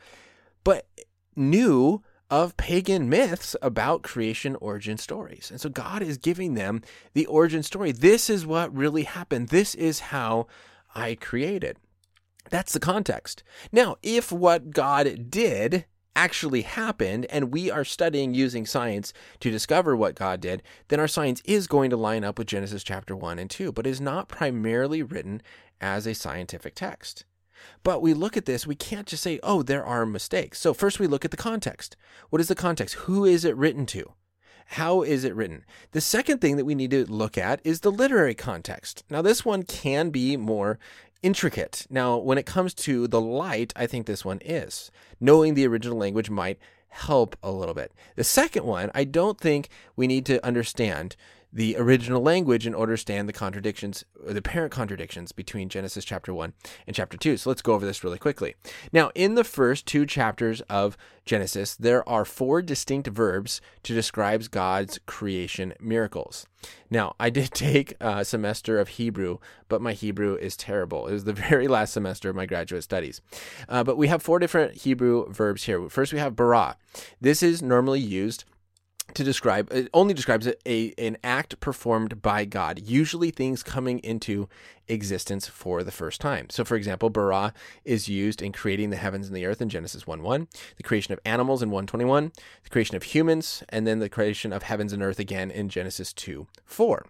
but 0.63 0.87
knew 1.35 2.03
of 2.29 2.55
pagan 2.55 3.09
myths 3.09 3.55
about 3.61 4.03
creation 4.03 4.55
origin 4.61 4.97
stories. 4.97 5.51
And 5.51 5.59
so 5.59 5.69
God 5.69 6.01
is 6.01 6.17
giving 6.17 6.53
them 6.53 6.81
the 7.13 7.25
origin 7.25 7.61
story. 7.61 7.91
This 7.91 8.29
is 8.29 8.45
what 8.45 8.73
really 8.73 9.03
happened. 9.03 9.49
This 9.49 9.75
is 9.75 9.99
how 9.99 10.47
I 10.95 11.15
created. 11.15 11.77
That's 12.49 12.73
the 12.73 12.79
context. 12.79 13.43
Now, 13.71 13.97
if 14.01 14.31
what 14.31 14.71
God 14.71 15.29
did 15.29 15.85
actually 16.15 16.61
happened 16.61 17.25
and 17.29 17.51
we 17.51 17.71
are 17.71 17.85
studying 17.85 18.33
using 18.33 18.65
science 18.65 19.13
to 19.39 19.51
discover 19.51 19.95
what 19.95 20.15
God 20.15 20.41
did, 20.41 20.63
then 20.89 20.99
our 20.99 21.07
science 21.07 21.41
is 21.45 21.67
going 21.67 21.89
to 21.89 21.97
line 21.97 22.23
up 22.23 22.37
with 22.37 22.47
Genesis 22.47 22.83
chapter 22.83 23.15
1 23.15 23.39
and 23.39 23.49
2, 23.49 23.71
but 23.71 23.87
is 23.87 24.01
not 24.01 24.27
primarily 24.27 25.01
written 25.01 25.41
as 25.79 26.05
a 26.05 26.13
scientific 26.13 26.75
text. 26.75 27.25
But 27.83 28.01
we 28.01 28.13
look 28.13 28.37
at 28.37 28.45
this, 28.45 28.65
we 28.65 28.75
can't 28.75 29.07
just 29.07 29.23
say, 29.23 29.39
oh, 29.43 29.61
there 29.61 29.85
are 29.85 30.05
mistakes. 30.05 30.59
So 30.59 30.73
first 30.73 30.99
we 30.99 31.07
look 31.07 31.25
at 31.25 31.31
the 31.31 31.37
context. 31.37 31.95
What 32.29 32.41
is 32.41 32.47
the 32.47 32.55
context? 32.55 32.95
Who 32.95 33.25
is 33.25 33.45
it 33.45 33.55
written 33.55 33.85
to? 33.87 34.13
How 34.75 35.01
is 35.01 35.25
it 35.25 35.35
written? 35.35 35.65
The 35.91 35.99
second 35.99 36.39
thing 36.39 36.55
that 36.55 36.65
we 36.65 36.75
need 36.75 36.91
to 36.91 37.05
look 37.05 37.37
at 37.37 37.59
is 37.65 37.81
the 37.81 37.91
literary 37.91 38.33
context. 38.33 39.03
Now, 39.09 39.21
this 39.21 39.43
one 39.43 39.63
can 39.63 40.11
be 40.11 40.37
more 40.37 40.79
intricate. 41.23 41.85
Now, 41.89 42.17
when 42.17 42.37
it 42.37 42.45
comes 42.45 42.73
to 42.75 43.07
the 43.07 43.21
light, 43.21 43.73
I 43.75 43.87
think 43.87 44.05
this 44.05 44.25
one 44.25 44.39
is. 44.43 44.91
Knowing 45.19 45.53
the 45.53 45.67
original 45.67 45.97
language 45.97 46.29
might 46.29 46.59
help 46.89 47.35
a 47.41 47.51
little 47.51 47.73
bit. 47.73 47.93
The 48.15 48.23
second 48.23 48.65
one, 48.65 48.91
I 48.93 49.05
don't 49.05 49.39
think 49.39 49.69
we 49.95 50.07
need 50.07 50.25
to 50.25 50.45
understand 50.45 51.15
the 51.53 51.75
original 51.77 52.21
language 52.21 52.65
in 52.65 52.73
order 52.73 52.91
to 52.91 53.01
understand 53.01 53.27
the 53.27 53.33
contradictions, 53.33 54.05
or 54.25 54.33
the 54.33 54.39
apparent 54.39 54.71
contradictions 54.71 55.31
between 55.31 55.69
Genesis 55.69 56.05
chapter 56.05 56.33
1 56.33 56.53
and 56.85 56.95
chapter 56.95 57.17
2. 57.17 57.37
So 57.37 57.49
let's 57.49 57.61
go 57.61 57.73
over 57.73 57.85
this 57.85 58.03
really 58.03 58.19
quickly. 58.19 58.55
Now, 58.93 59.11
in 59.15 59.35
the 59.35 59.43
first 59.43 59.85
two 59.85 60.05
chapters 60.05 60.61
of 60.69 60.97
Genesis, 61.25 61.75
there 61.75 62.07
are 62.07 62.25
four 62.25 62.61
distinct 62.61 63.07
verbs 63.07 63.59
to 63.83 63.93
describe 63.93 64.51
God's 64.51 64.99
creation 65.05 65.73
miracles. 65.79 66.45
Now, 66.89 67.15
I 67.19 67.29
did 67.29 67.51
take 67.53 67.95
a 67.99 68.23
semester 68.23 68.77
of 68.77 68.89
Hebrew, 68.89 69.39
but 69.67 69.81
my 69.81 69.93
Hebrew 69.93 70.35
is 70.35 70.55
terrible. 70.55 71.07
It 71.07 71.13
was 71.13 71.23
the 71.23 71.33
very 71.49 71.67
last 71.67 71.93
semester 71.93 72.29
of 72.29 72.35
my 72.35 72.45
graduate 72.45 72.83
studies. 72.83 73.21
Uh, 73.67 73.83
but 73.83 73.97
we 73.97 74.07
have 74.07 74.21
four 74.21 74.39
different 74.39 74.77
Hebrew 74.77 75.31
verbs 75.31 75.63
here. 75.63 75.89
First, 75.89 76.13
we 76.13 76.19
have 76.19 76.35
bara. 76.35 76.77
This 77.19 77.41
is 77.41 77.61
normally 77.61 77.99
used 77.99 78.45
to 79.13 79.23
describe 79.23 79.71
it 79.71 79.89
only 79.93 80.13
describes 80.13 80.47
a, 80.47 80.55
a, 80.69 80.93
an 80.97 81.17
act 81.23 81.59
performed 81.59 82.21
by 82.21 82.45
God, 82.45 82.81
usually 82.83 83.31
things 83.31 83.63
coming 83.63 83.99
into 83.99 84.47
existence 84.87 85.47
for 85.47 85.83
the 85.83 85.91
first 85.91 86.21
time. 86.21 86.49
So 86.49 86.63
for 86.63 86.75
example, 86.75 87.09
bara 87.09 87.53
is 87.83 88.07
used 88.07 88.41
in 88.41 88.51
creating 88.51 88.89
the 88.89 88.97
heavens 88.97 89.27
and 89.27 89.35
the 89.35 89.45
earth 89.45 89.61
in 89.61 89.69
Genesis 89.69 90.03
1:1, 90.03 90.47
the 90.77 90.83
creation 90.83 91.13
of 91.13 91.19
animals 91.25 91.61
in 91.61 91.69
121, 91.69 92.31
the 92.63 92.69
creation 92.69 92.95
of 92.95 93.03
humans, 93.03 93.63
and 93.69 93.85
then 93.85 93.99
the 93.99 94.09
creation 94.09 94.53
of 94.53 94.63
heavens 94.63 94.93
and 94.93 95.03
earth 95.03 95.19
again 95.19 95.51
in 95.51 95.69
Genesis 95.69 96.13
2:4. 96.13 97.05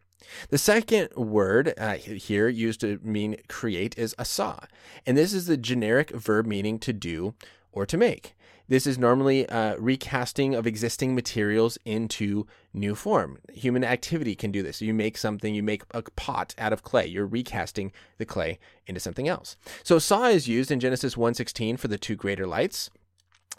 The 0.49 0.58
second 0.58 1.10
word 1.15 1.73
uh, 1.77 1.95
here 1.95 2.47
used 2.47 2.82
to 2.82 2.99
mean 3.01 3.38
create 3.47 3.97
is 3.97 4.15
asa, 4.19 4.67
and 5.06 5.17
this 5.17 5.34
is 5.34 5.47
the 5.47 5.58
generic 5.58 6.12
verb 6.12 6.45
meaning 6.45 6.80
to 6.80 6.93
do 6.93 7.34
or 7.71 7.86
to 7.86 7.97
make. 7.97 8.36
This 8.71 8.88
is 8.88 8.97
normally 8.97 9.49
uh, 9.49 9.75
recasting 9.75 10.55
of 10.55 10.65
existing 10.65 11.13
materials 11.13 11.77
into 11.84 12.47
new 12.73 12.95
form. 12.95 13.39
Human 13.51 13.84
activity 13.84 14.34
can 14.34 14.49
do 14.49 14.63
this. 14.63 14.81
You 14.81 14.93
make 14.93 15.17
something, 15.17 15.53
you 15.53 15.62
make 15.62 15.84
a 15.91 16.03
pot 16.03 16.55
out 16.57 16.71
of 16.71 16.81
clay. 16.81 17.05
You're 17.05 17.27
recasting 17.27 17.91
the 18.17 18.25
clay 18.25 18.60
into 18.88 19.01
something 19.01 19.27
else. 19.27 19.57
So 19.84 19.99
saw 19.99 20.27
is 20.27 20.47
used 20.47 20.71
in 20.71 20.79
Genesis 20.79 21.15
1:16 21.15 21.75
for 21.75 21.89
the 21.89 21.97
two 21.97 22.15
greater 22.15 22.47
lights. 22.47 22.89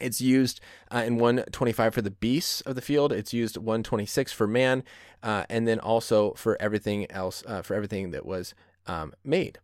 It's 0.01 0.23
used 0.23 0.63
uh, 0.91 1.05
in 1.07 1.19
125 1.19 1.93
for 1.93 2.01
the 2.01 2.11
beasts 2.11 2.63
of 2.63 2.75
the 2.75 2.81
field. 2.81 3.13
It's 3.13 3.35
used 3.35 3.59
126 3.59 4.33
for 4.33 4.47
man, 4.47 4.83
uh, 5.23 5.45
and 5.51 5.69
then 5.69 5.79
also 5.79 6.33
for 6.37 6.57
everything 6.59 7.07
else, 7.11 7.45
uh, 7.47 7.61
for 7.61 7.75
everything 7.75 8.13
that 8.13 8.25
was 8.25 8.55
um, 8.87 9.13
made 9.23 9.59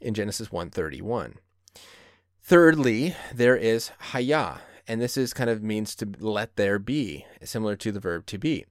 in 0.00 0.14
Genesis 0.14 0.50
131. 0.50 1.34
Thirdly, 2.42 3.14
there 3.34 3.56
is 3.56 3.90
haya 3.98 4.60
and 4.88 5.00
this 5.00 5.16
is 5.16 5.34
kind 5.34 5.50
of 5.50 5.62
means 5.62 5.94
to 5.96 6.08
let 6.18 6.56
there 6.56 6.78
be, 6.78 7.24
similar 7.42 7.76
to 7.76 7.92
the 7.92 8.00
verb 8.00 8.26
to 8.26 8.38
be. 8.38 8.64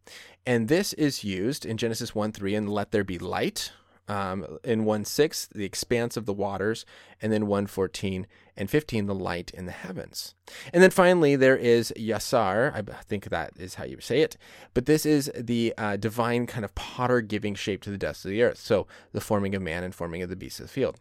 And 0.46 0.68
this 0.68 0.94
is 0.94 1.24
used 1.24 1.66
in 1.66 1.78
Genesis 1.78 2.14
1 2.14 2.32
3 2.32 2.56
and 2.56 2.70
let 2.70 2.92
there 2.92 3.04
be 3.04 3.20
light. 3.20 3.72
Um, 4.08 4.60
in 4.64 4.86
1 4.86 5.04
6, 5.04 5.48
the 5.48 5.66
expanse 5.66 6.16
of 6.16 6.28
the 6.28 6.34
waters, 6.34 6.86
and 7.20 7.34
then 7.34 7.48
1 7.48 7.66
14 7.66 8.28
and 8.56 8.70
15, 8.70 9.08
the 9.08 9.16
light 9.16 9.50
in 9.52 9.66
the 9.66 9.72
heavens. 9.72 10.36
And 10.72 10.84
then 10.84 10.92
finally, 10.92 11.36
there 11.36 11.58
is 11.58 11.92
Yasar. 11.98 12.74
I 12.76 12.84
think 13.02 13.30
that 13.30 13.54
is 13.58 13.76
how 13.76 13.84
you 13.84 14.00
say 14.00 14.22
it. 14.22 14.38
But 14.76 14.86
this 14.86 15.08
is 15.08 15.32
the 15.36 15.74
uh, 15.78 15.98
divine 15.98 16.46
kind 16.46 16.64
of 16.64 16.76
potter 16.76 17.22
giving 17.22 17.56
shape 17.56 17.82
to 17.82 17.90
the 17.90 17.98
dust 17.98 18.24
of 18.26 18.30
the 18.30 18.44
earth. 18.44 18.60
So 18.60 18.86
the 19.12 19.22
forming 19.22 19.56
of 19.56 19.64
man 19.64 19.84
and 19.84 19.94
forming 19.94 20.22
of 20.22 20.30
the 20.30 20.36
beasts 20.36 20.60
of 20.60 20.68
the 20.68 20.72
field 20.72 21.00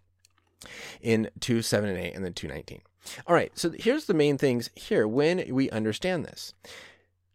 in 1.03 1.29
2 1.41 1.61
7 1.61 1.89
and 1.89 1.99
8, 1.99 2.15
and 2.15 2.25
then 2.25 2.33
219. 2.33 2.81
All 3.27 3.35
right, 3.35 3.53
so 3.55 3.71
here's 3.71 4.07
the 4.07 4.15
main 4.15 4.39
things 4.39 4.71
here 4.75 5.07
when 5.07 5.45
we 5.53 5.71
understand 5.71 6.25
this. 6.25 6.55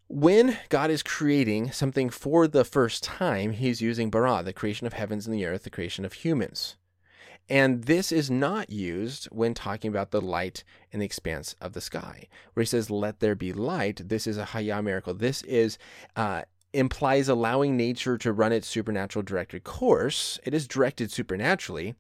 When 0.08 0.58
God 0.70 0.90
is 0.90 1.04
creating 1.04 1.72
something 1.72 2.10
for 2.10 2.48
the 2.48 2.66
first 2.66 3.04
time, 3.04 3.52
he's 3.52 3.82
using 3.82 4.10
bara, 4.10 4.42
the 4.44 4.54
creation 4.54 4.88
of 4.88 4.94
heavens 4.94 5.28
and 5.28 5.36
the 5.36 5.46
earth, 5.46 5.64
the 5.64 5.70
creation 5.70 6.04
of 6.04 6.14
humans. 6.14 6.78
And 7.48 7.86
this 7.86 8.12
is 8.12 8.30
not 8.30 8.70
used 8.70 9.26
when 9.26 9.54
talking 9.54 9.90
about 9.90 10.12
the 10.12 10.22
light 10.22 10.64
and 10.94 11.02
the 11.02 11.06
expanse 11.06 11.56
of 11.60 11.74
the 11.74 11.82
sky, 11.82 12.28
where 12.54 12.62
he 12.62 12.68
says, 12.68 12.92
Let 12.92 13.20
there 13.20 13.36
be 13.36 13.52
light. 13.52 14.08
This 14.08 14.28
is 14.28 14.38
a 14.38 14.46
Hayah 14.46 14.84
miracle. 14.84 15.14
This 15.14 15.42
is. 15.44 15.78
Uh, 16.16 16.44
implies 16.74 17.28
allowing 17.28 17.76
nature 17.76 18.18
to 18.18 18.32
run 18.32 18.52
its 18.52 18.68
supernatural 18.68 19.24
directed 19.24 19.64
course. 19.64 20.40
It 20.44 20.54
is 20.54 20.68
directed 20.68 21.12
supernaturally, 21.12 21.96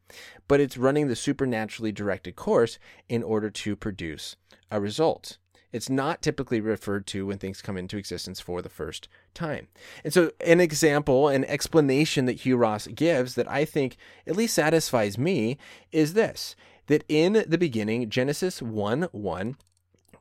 but 0.47 0.59
it's 0.59 0.77
running 0.77 1.07
the 1.07 1.15
supernaturally 1.15 1.91
directed 1.91 2.35
course 2.35 2.77
in 3.07 3.23
order 3.23 3.49
to 3.49 3.75
produce 3.75 4.35
a 4.69 4.79
result. 4.79 5.37
It's 5.71 5.89
not 5.89 6.21
typically 6.21 6.61
referred 6.61 7.05
to 7.07 7.27
when 7.27 7.37
things 7.37 7.61
come 7.61 7.77
into 7.77 7.97
existence 7.97 8.39
for 8.39 8.61
the 8.61 8.69
first 8.69 9.07
time. 9.33 9.67
And 10.03 10.11
so, 10.11 10.31
an 10.43 10.59
example, 10.59 11.27
an 11.27 11.45
explanation 11.45 12.25
that 12.25 12.41
Hugh 12.41 12.57
Ross 12.57 12.87
gives 12.87 13.35
that 13.35 13.49
I 13.49 13.65
think 13.65 13.97
at 14.25 14.35
least 14.35 14.55
satisfies 14.55 15.17
me 15.17 15.57
is 15.91 16.13
this 16.13 16.55
that 16.87 17.03
in 17.07 17.43
the 17.47 17.57
beginning, 17.57 18.09
Genesis 18.09 18.63
1 18.63 19.09
1, 19.11 19.55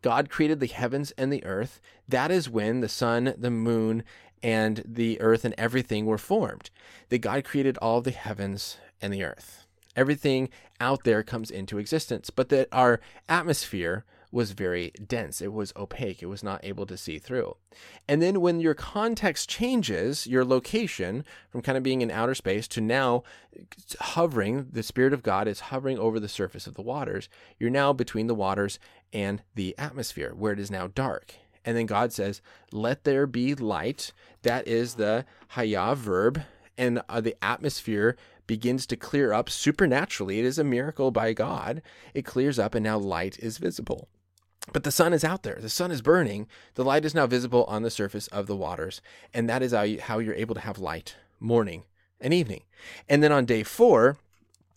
God 0.02 0.28
created 0.28 0.60
the 0.60 0.66
heavens 0.66 1.12
and 1.16 1.32
the 1.32 1.44
earth. 1.44 1.80
That 2.06 2.30
is 2.30 2.50
when 2.50 2.80
the 2.80 2.88
sun, 2.88 3.34
the 3.36 3.50
moon, 3.50 4.04
and 4.42 4.82
the 4.86 5.20
earth 5.20 5.44
and 5.44 5.54
everything 5.58 6.06
were 6.06 6.18
formed. 6.18 6.70
That 7.08 7.18
God 7.18 7.44
created 7.44 7.78
all 7.78 8.00
the 8.00 8.10
heavens 8.10 8.78
and 9.00 9.12
the 9.12 9.24
earth. 9.24 9.66
Everything 9.96 10.48
out 10.80 11.04
there 11.04 11.22
comes 11.22 11.50
into 11.50 11.78
existence, 11.78 12.30
but 12.30 12.50
that 12.50 12.68
our 12.70 13.00
atmosphere 13.28 14.04
was 14.30 14.52
very 14.52 14.92
dense. 15.06 15.40
It 15.40 15.52
was 15.52 15.72
opaque. 15.74 16.22
It 16.22 16.26
was 16.26 16.42
not 16.42 16.60
able 16.62 16.86
to 16.86 16.96
see 16.96 17.18
through. 17.18 17.56
And 18.06 18.20
then 18.20 18.40
when 18.40 18.60
your 18.60 18.74
context 18.74 19.48
changes, 19.48 20.26
your 20.26 20.44
location 20.44 21.24
from 21.50 21.62
kind 21.62 21.78
of 21.78 21.82
being 21.82 22.02
in 22.02 22.10
outer 22.10 22.34
space 22.34 22.68
to 22.68 22.80
now 22.80 23.22
hovering, 24.00 24.68
the 24.70 24.82
Spirit 24.82 25.12
of 25.12 25.22
God 25.22 25.48
is 25.48 25.60
hovering 25.60 25.98
over 25.98 26.20
the 26.20 26.28
surface 26.28 26.66
of 26.66 26.74
the 26.74 26.82
waters. 26.82 27.28
You're 27.58 27.70
now 27.70 27.92
between 27.92 28.26
the 28.26 28.34
waters 28.34 28.78
and 29.12 29.42
the 29.54 29.74
atmosphere 29.78 30.34
where 30.36 30.52
it 30.52 30.60
is 30.60 30.70
now 30.70 30.88
dark. 30.88 31.34
And 31.68 31.76
then 31.76 31.84
God 31.84 32.14
says, 32.14 32.40
Let 32.72 33.04
there 33.04 33.26
be 33.26 33.54
light. 33.54 34.14
That 34.40 34.66
is 34.66 34.94
the 34.94 35.26
hayah 35.52 35.96
verb. 35.96 36.40
And 36.78 37.02
uh, 37.10 37.20
the 37.20 37.36
atmosphere 37.44 38.16
begins 38.46 38.86
to 38.86 38.96
clear 38.96 39.34
up 39.34 39.50
supernaturally. 39.50 40.38
It 40.38 40.46
is 40.46 40.58
a 40.58 40.64
miracle 40.64 41.10
by 41.10 41.34
God. 41.34 41.82
It 42.14 42.24
clears 42.24 42.58
up, 42.58 42.74
and 42.74 42.84
now 42.84 42.96
light 42.96 43.38
is 43.38 43.58
visible. 43.58 44.08
But 44.72 44.84
the 44.84 44.90
sun 44.90 45.12
is 45.12 45.24
out 45.24 45.42
there. 45.42 45.58
The 45.60 45.68
sun 45.68 45.90
is 45.90 46.00
burning. 46.00 46.46
The 46.72 46.86
light 46.86 47.04
is 47.04 47.14
now 47.14 47.26
visible 47.26 47.64
on 47.64 47.82
the 47.82 47.90
surface 47.90 48.28
of 48.28 48.46
the 48.46 48.56
waters. 48.56 49.02
And 49.34 49.46
that 49.50 49.62
is 49.62 49.72
how 50.00 50.20
you're 50.20 50.34
able 50.34 50.54
to 50.54 50.62
have 50.62 50.78
light 50.78 51.16
morning 51.38 51.82
and 52.18 52.32
evening. 52.32 52.62
And 53.10 53.22
then 53.22 53.30
on 53.30 53.44
day 53.44 53.62
four, 53.62 54.16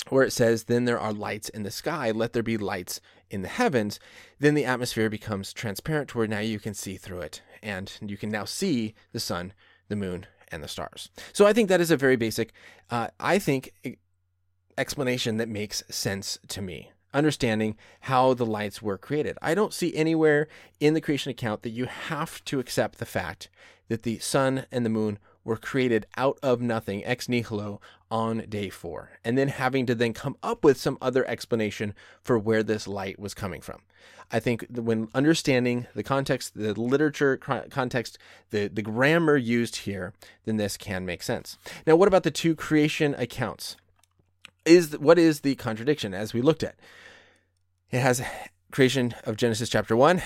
where 0.09 0.25
it 0.25 0.33
says, 0.33 0.65
Then 0.65 0.83
there 0.83 0.99
are 0.99 1.13
lights 1.13 1.47
in 1.47 1.63
the 1.63 1.71
sky, 1.71 2.11
let 2.11 2.33
there 2.33 2.43
be 2.43 2.57
lights 2.57 2.99
in 3.31 3.41
the 3.41 3.47
heavens, 3.47 3.99
then 4.39 4.53
the 4.53 4.65
atmosphere 4.65 5.09
becomes 5.09 5.53
transparent 5.53 6.09
to 6.09 6.17
where 6.17 6.27
now 6.27 6.39
you 6.39 6.59
can 6.59 6.73
see 6.73 6.97
through 6.97 7.21
it. 7.21 7.41
And 7.63 7.91
you 8.01 8.17
can 8.17 8.29
now 8.29 8.45
see 8.45 8.93
the 9.13 9.19
sun, 9.19 9.53
the 9.87 9.95
moon, 9.95 10.27
and 10.51 10.61
the 10.61 10.67
stars. 10.67 11.09
So 11.33 11.45
I 11.45 11.53
think 11.53 11.69
that 11.69 11.81
is 11.81 11.91
a 11.91 11.97
very 11.97 12.17
basic, 12.17 12.53
uh, 12.89 13.07
I 13.19 13.39
think, 13.39 13.73
explanation 14.77 15.37
that 15.37 15.49
makes 15.49 15.83
sense 15.89 16.37
to 16.49 16.61
me 16.61 16.91
understanding 17.13 17.75
how 18.01 18.33
the 18.33 18.45
lights 18.45 18.81
were 18.81 18.97
created. 18.97 19.37
I 19.41 19.53
don't 19.53 19.73
see 19.73 19.95
anywhere 19.95 20.47
in 20.79 20.93
the 20.93 21.01
creation 21.01 21.29
account 21.29 21.61
that 21.63 21.71
you 21.71 21.85
have 21.85 22.43
to 22.45 22.59
accept 22.59 22.99
the 22.99 23.05
fact 23.05 23.49
that 23.89 24.03
the 24.03 24.19
sun 24.19 24.65
and 24.71 24.85
the 24.85 24.89
moon 24.89 25.19
were 25.43 25.57
created 25.57 26.05
out 26.17 26.37
of 26.43 26.61
nothing, 26.61 27.03
ex 27.05 27.27
nihilo, 27.27 27.81
on 28.09 28.39
day 28.49 28.69
four, 28.69 29.11
and 29.23 29.37
then 29.37 29.47
having 29.47 29.85
to 29.85 29.95
then 29.95 30.13
come 30.13 30.35
up 30.43 30.63
with 30.63 30.77
some 30.77 30.97
other 31.01 31.25
explanation 31.27 31.93
for 32.21 32.37
where 32.37 32.61
this 32.61 32.87
light 32.87 33.17
was 33.17 33.33
coming 33.33 33.61
from. 33.61 33.81
I 34.31 34.39
think 34.39 34.65
when 34.69 35.09
understanding 35.13 35.87
the 35.93 36.03
context, 36.03 36.53
the 36.55 36.73
literature 36.79 37.37
context, 37.37 38.17
the, 38.49 38.67
the 38.67 38.81
grammar 38.81 39.35
used 39.35 39.77
here, 39.77 40.13
then 40.45 40.57
this 40.57 40.77
can 40.77 41.05
make 41.05 41.23
sense. 41.23 41.57
Now, 41.85 41.95
what 41.95 42.07
about 42.07 42.23
the 42.23 42.31
two 42.31 42.55
creation 42.55 43.13
accounts? 43.17 43.75
Is 44.63 44.97
what 44.97 45.17
is 45.17 45.41
the 45.41 45.55
contradiction 45.55 46.13
as 46.13 46.33
we 46.33 46.41
looked 46.41 46.63
at? 46.63 46.75
It 47.89 47.99
has 47.99 48.21
creation 48.71 49.15
of 49.25 49.35
Genesis 49.35 49.69
chapter 49.69 49.97
1, 49.97 50.21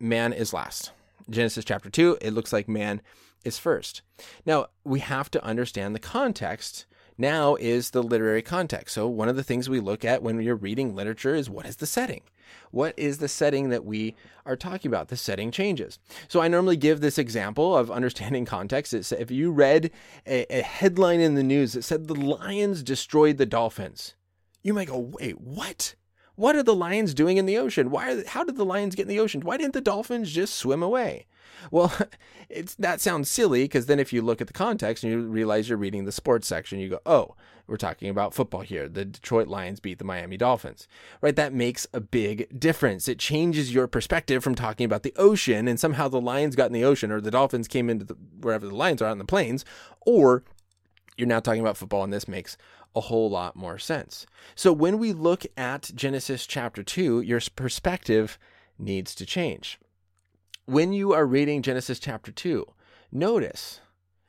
man 0.00 0.32
is 0.32 0.52
last. 0.52 0.92
Genesis 1.28 1.64
chapter 1.64 1.90
2, 1.90 2.18
it 2.20 2.32
looks 2.32 2.52
like 2.52 2.68
man 2.68 3.00
is 3.46 3.58
first. 3.58 4.02
Now, 4.44 4.66
we 4.84 5.00
have 5.00 5.30
to 5.30 5.44
understand 5.44 5.94
the 5.94 6.00
context. 6.00 6.86
Now 7.16 7.54
is 7.54 7.90
the 7.90 8.02
literary 8.02 8.42
context. 8.42 8.94
So, 8.94 9.06
one 9.08 9.28
of 9.28 9.36
the 9.36 9.44
things 9.44 9.68
we 9.68 9.80
look 9.80 10.04
at 10.04 10.22
when 10.22 10.40
you're 10.40 10.56
reading 10.56 10.94
literature 10.94 11.34
is 11.34 11.48
what 11.48 11.64
is 11.64 11.76
the 11.76 11.86
setting? 11.86 12.22
What 12.70 12.94
is 12.98 13.18
the 13.18 13.28
setting 13.28 13.70
that 13.70 13.84
we 13.84 14.14
are 14.44 14.56
talking 14.56 14.90
about? 14.90 15.08
The 15.08 15.16
setting 15.16 15.50
changes. 15.50 15.98
So, 16.28 16.40
I 16.40 16.48
normally 16.48 16.76
give 16.76 17.00
this 17.00 17.18
example 17.18 17.76
of 17.76 17.90
understanding 17.90 18.44
context. 18.56 18.92
It's 18.92 19.12
if 19.12 19.30
you 19.30 19.50
read 19.50 19.90
a, 20.26 20.58
a 20.58 20.62
headline 20.62 21.20
in 21.20 21.36
the 21.36 21.42
news 21.42 21.72
that 21.72 21.82
said 21.82 22.06
the 22.06 22.14
Lions 22.14 22.82
destroyed 22.82 23.38
the 23.38 23.46
Dolphins, 23.46 24.14
you 24.62 24.74
might 24.74 24.88
go, 24.88 24.98
wait, 24.98 25.40
what? 25.40 25.94
What 26.36 26.54
are 26.54 26.62
the 26.62 26.74
lions 26.74 27.14
doing 27.14 27.38
in 27.38 27.46
the 27.46 27.58
ocean? 27.58 27.90
Why? 27.90 28.12
Are, 28.12 28.26
how 28.26 28.44
did 28.44 28.56
the 28.56 28.64
lions 28.64 28.94
get 28.94 29.02
in 29.02 29.08
the 29.08 29.20
ocean? 29.20 29.40
Why 29.40 29.56
didn't 29.56 29.72
the 29.72 29.80
dolphins 29.80 30.30
just 30.30 30.54
swim 30.54 30.82
away? 30.82 31.26
Well, 31.70 31.92
it's 32.48 32.74
that 32.76 33.00
sounds 33.00 33.30
silly 33.30 33.64
because 33.64 33.86
then 33.86 33.98
if 33.98 34.12
you 34.12 34.22
look 34.22 34.40
at 34.40 34.46
the 34.46 34.52
context 34.52 35.02
and 35.02 35.12
you 35.12 35.20
realize 35.22 35.68
you're 35.68 35.78
reading 35.78 36.04
the 36.04 36.12
sports 36.12 36.46
section, 36.46 36.78
you 36.78 36.90
go, 36.90 37.00
"Oh, 37.06 37.34
we're 37.66 37.78
talking 37.78 38.10
about 38.10 38.34
football 38.34 38.60
here. 38.60 38.86
The 38.86 39.06
Detroit 39.06 39.48
Lions 39.48 39.80
beat 39.80 39.98
the 39.98 40.04
Miami 40.04 40.36
Dolphins." 40.36 40.86
Right? 41.22 41.34
That 41.34 41.54
makes 41.54 41.86
a 41.94 42.00
big 42.00 42.60
difference. 42.60 43.08
It 43.08 43.18
changes 43.18 43.72
your 43.72 43.86
perspective 43.86 44.44
from 44.44 44.54
talking 44.54 44.84
about 44.84 45.04
the 45.04 45.14
ocean 45.16 45.66
and 45.66 45.80
somehow 45.80 46.08
the 46.08 46.20
lions 46.20 46.54
got 46.54 46.66
in 46.66 46.72
the 46.72 46.84
ocean 46.84 47.10
or 47.10 47.20
the 47.20 47.30
dolphins 47.30 47.66
came 47.66 47.88
into 47.88 48.04
the, 48.04 48.16
wherever 48.40 48.66
the 48.66 48.74
lions 48.74 49.00
are 49.00 49.08
on 49.08 49.18
the 49.18 49.24
plains, 49.24 49.64
or 50.04 50.44
you're 51.16 51.26
now 51.26 51.40
talking 51.40 51.62
about 51.62 51.78
football 51.78 52.04
and 52.04 52.12
this 52.12 52.28
makes 52.28 52.58
a 52.96 53.02
whole 53.02 53.28
lot 53.30 53.54
more 53.54 53.78
sense. 53.78 54.26
So 54.54 54.72
when 54.72 54.98
we 54.98 55.12
look 55.12 55.44
at 55.56 55.90
Genesis 55.94 56.46
chapter 56.46 56.82
2, 56.82 57.20
your 57.20 57.40
perspective 57.54 58.38
needs 58.78 59.14
to 59.14 59.26
change. 59.26 59.78
When 60.64 60.92
you 60.92 61.12
are 61.12 61.26
reading 61.26 61.62
Genesis 61.62 61.98
chapter 61.98 62.32
2, 62.32 62.66
notice 63.12 63.80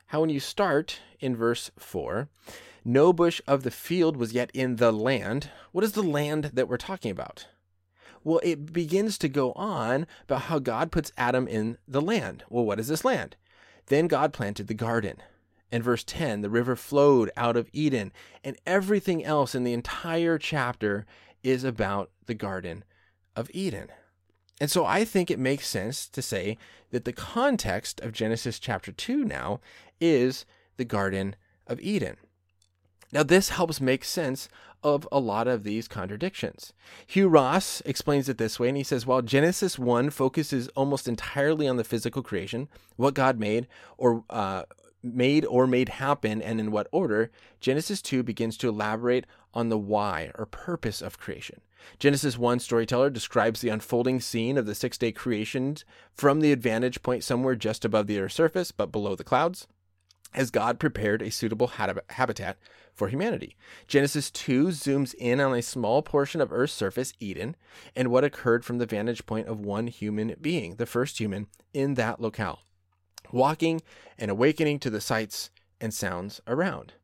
how 0.06 0.20
when 0.20 0.30
you 0.30 0.38
start 0.38 1.00
in 1.18 1.34
verse 1.34 1.70
4, 1.78 2.28
no 2.84 3.12
bush 3.12 3.40
of 3.46 3.62
the 3.62 3.70
field 3.70 4.16
was 4.16 4.32
yet 4.32 4.50
in 4.54 4.76
the 4.76 4.92
land. 4.92 5.50
What 5.72 5.84
is 5.84 5.92
the 5.92 6.02
land 6.02 6.50
that 6.54 6.68
we're 6.68 6.76
talking 6.76 7.10
about? 7.10 7.46
Well, 8.22 8.40
it 8.42 8.72
begins 8.72 9.16
to 9.18 9.28
go 9.28 9.52
on 9.52 10.06
about 10.24 10.42
how 10.42 10.58
God 10.58 10.92
puts 10.92 11.12
Adam 11.16 11.48
in 11.48 11.78
the 11.86 12.02
land. 12.02 12.44
Well, 12.50 12.64
what 12.64 12.80
is 12.80 12.88
this 12.88 13.04
land? 13.04 13.36
Then 13.86 14.06
God 14.06 14.32
planted 14.32 14.66
the 14.66 14.74
garden. 14.74 15.16
In 15.70 15.82
verse 15.82 16.04
10, 16.04 16.40
the 16.40 16.50
river 16.50 16.76
flowed 16.76 17.30
out 17.36 17.56
of 17.56 17.68
Eden, 17.72 18.12
and 18.42 18.56
everything 18.66 19.24
else 19.24 19.54
in 19.54 19.64
the 19.64 19.74
entire 19.74 20.38
chapter 20.38 21.04
is 21.42 21.62
about 21.62 22.10
the 22.26 22.34
Garden 22.34 22.84
of 23.36 23.50
Eden. 23.52 23.88
And 24.60 24.70
so 24.70 24.84
I 24.84 25.04
think 25.04 25.30
it 25.30 25.38
makes 25.38 25.68
sense 25.68 26.08
to 26.08 26.22
say 26.22 26.56
that 26.90 27.04
the 27.04 27.12
context 27.12 28.00
of 28.00 28.12
Genesis 28.12 28.58
chapter 28.58 28.92
2 28.92 29.24
now 29.24 29.60
is 30.00 30.46
the 30.78 30.84
Garden 30.84 31.36
of 31.66 31.80
Eden. 31.80 32.16
Now, 33.12 33.22
this 33.22 33.50
helps 33.50 33.80
make 33.80 34.04
sense 34.04 34.48
of 34.82 35.08
a 35.10 35.18
lot 35.18 35.48
of 35.48 35.64
these 35.64 35.88
contradictions. 35.88 36.72
Hugh 37.06 37.28
Ross 37.28 37.80
explains 37.84 38.28
it 38.28 38.38
this 38.38 38.60
way, 38.60 38.68
and 38.68 38.76
he 38.76 38.84
says 38.84 39.06
while 39.06 39.22
Genesis 39.22 39.78
1 39.78 40.10
focuses 40.10 40.68
almost 40.68 41.08
entirely 41.08 41.66
on 41.66 41.76
the 41.76 41.84
physical 41.84 42.22
creation, 42.22 42.68
what 42.96 43.14
God 43.14 43.38
made, 43.38 43.66
or 43.96 44.24
uh, 44.30 44.64
made 45.02 45.44
or 45.44 45.66
made 45.66 45.88
happen 45.88 46.42
and 46.42 46.60
in 46.60 46.70
what 46.70 46.88
order, 46.92 47.30
Genesis 47.60 48.02
2 48.02 48.22
begins 48.22 48.56
to 48.58 48.68
elaborate 48.68 49.26
on 49.54 49.68
the 49.68 49.78
why 49.78 50.30
or 50.34 50.46
purpose 50.46 51.00
of 51.00 51.18
creation. 51.18 51.60
Genesis 51.98 52.36
1 52.36 52.58
storyteller 52.58 53.10
describes 53.10 53.60
the 53.60 53.68
unfolding 53.68 54.20
scene 54.20 54.58
of 54.58 54.66
the 54.66 54.74
six 54.74 54.98
day 54.98 55.12
creation 55.12 55.76
from 56.12 56.40
the 56.40 56.52
advantage 56.52 57.02
point 57.02 57.24
somewhere 57.24 57.54
just 57.54 57.84
above 57.84 58.06
the 58.06 58.18
Earth's 58.18 58.34
surface 58.34 58.72
but 58.72 58.92
below 58.92 59.14
the 59.14 59.24
clouds, 59.24 59.66
as 60.34 60.50
God 60.50 60.78
prepared 60.78 61.22
a 61.22 61.30
suitable 61.30 61.68
habitat 61.68 62.58
for 62.92 63.08
humanity. 63.08 63.56
Genesis 63.86 64.30
2 64.30 64.68
zooms 64.68 65.14
in 65.14 65.40
on 65.40 65.54
a 65.54 65.62
small 65.62 66.02
portion 66.02 66.40
of 66.40 66.52
Earth's 66.52 66.74
surface, 66.74 67.12
Eden, 67.20 67.56
and 67.94 68.08
what 68.08 68.24
occurred 68.24 68.64
from 68.64 68.78
the 68.78 68.86
vantage 68.86 69.24
point 69.24 69.46
of 69.46 69.60
one 69.60 69.86
human 69.86 70.34
being, 70.40 70.76
the 70.76 70.86
first 70.86 71.18
human, 71.18 71.46
in 71.72 71.94
that 71.94 72.20
locale 72.20 72.60
walking 73.32 73.82
and 74.18 74.30
awakening 74.30 74.78
to 74.80 74.90
the 74.90 75.00
sights 75.00 75.50
and 75.80 75.92
sounds 75.92 76.40
around. 76.46 76.94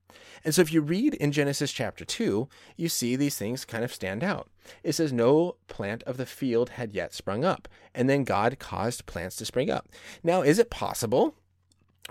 And 0.45 0.55
so 0.55 0.61
if 0.63 0.73
you 0.73 0.83
read 0.83 1.15
in 1.15 1.33
Genesis 1.33 1.73
chapter 1.73 2.05
2, 2.05 2.49
you 2.77 2.89
see 2.89 3.17
these 3.17 3.39
things 3.39 3.65
kind 3.65 3.83
of 3.83 3.93
stand 3.93 4.23
out. 4.23 4.49
It 4.83 4.93
says, 4.95 5.13
No 5.13 5.57
plant 5.69 6.03
of 6.05 6.19
the 6.19 6.27
field 6.27 6.71
had 6.71 6.93
yet 6.93 7.15
sprung 7.15 7.45
up. 7.45 7.67
And 7.95 8.09
then 8.11 8.25
God 8.25 8.59
caused 8.59 9.07
plants 9.07 9.37
to 9.37 9.47
spring 9.47 9.71
up. 9.71 9.89
Now, 10.23 10.43
is 10.43 10.59
it 10.59 10.71
possible 10.71 11.35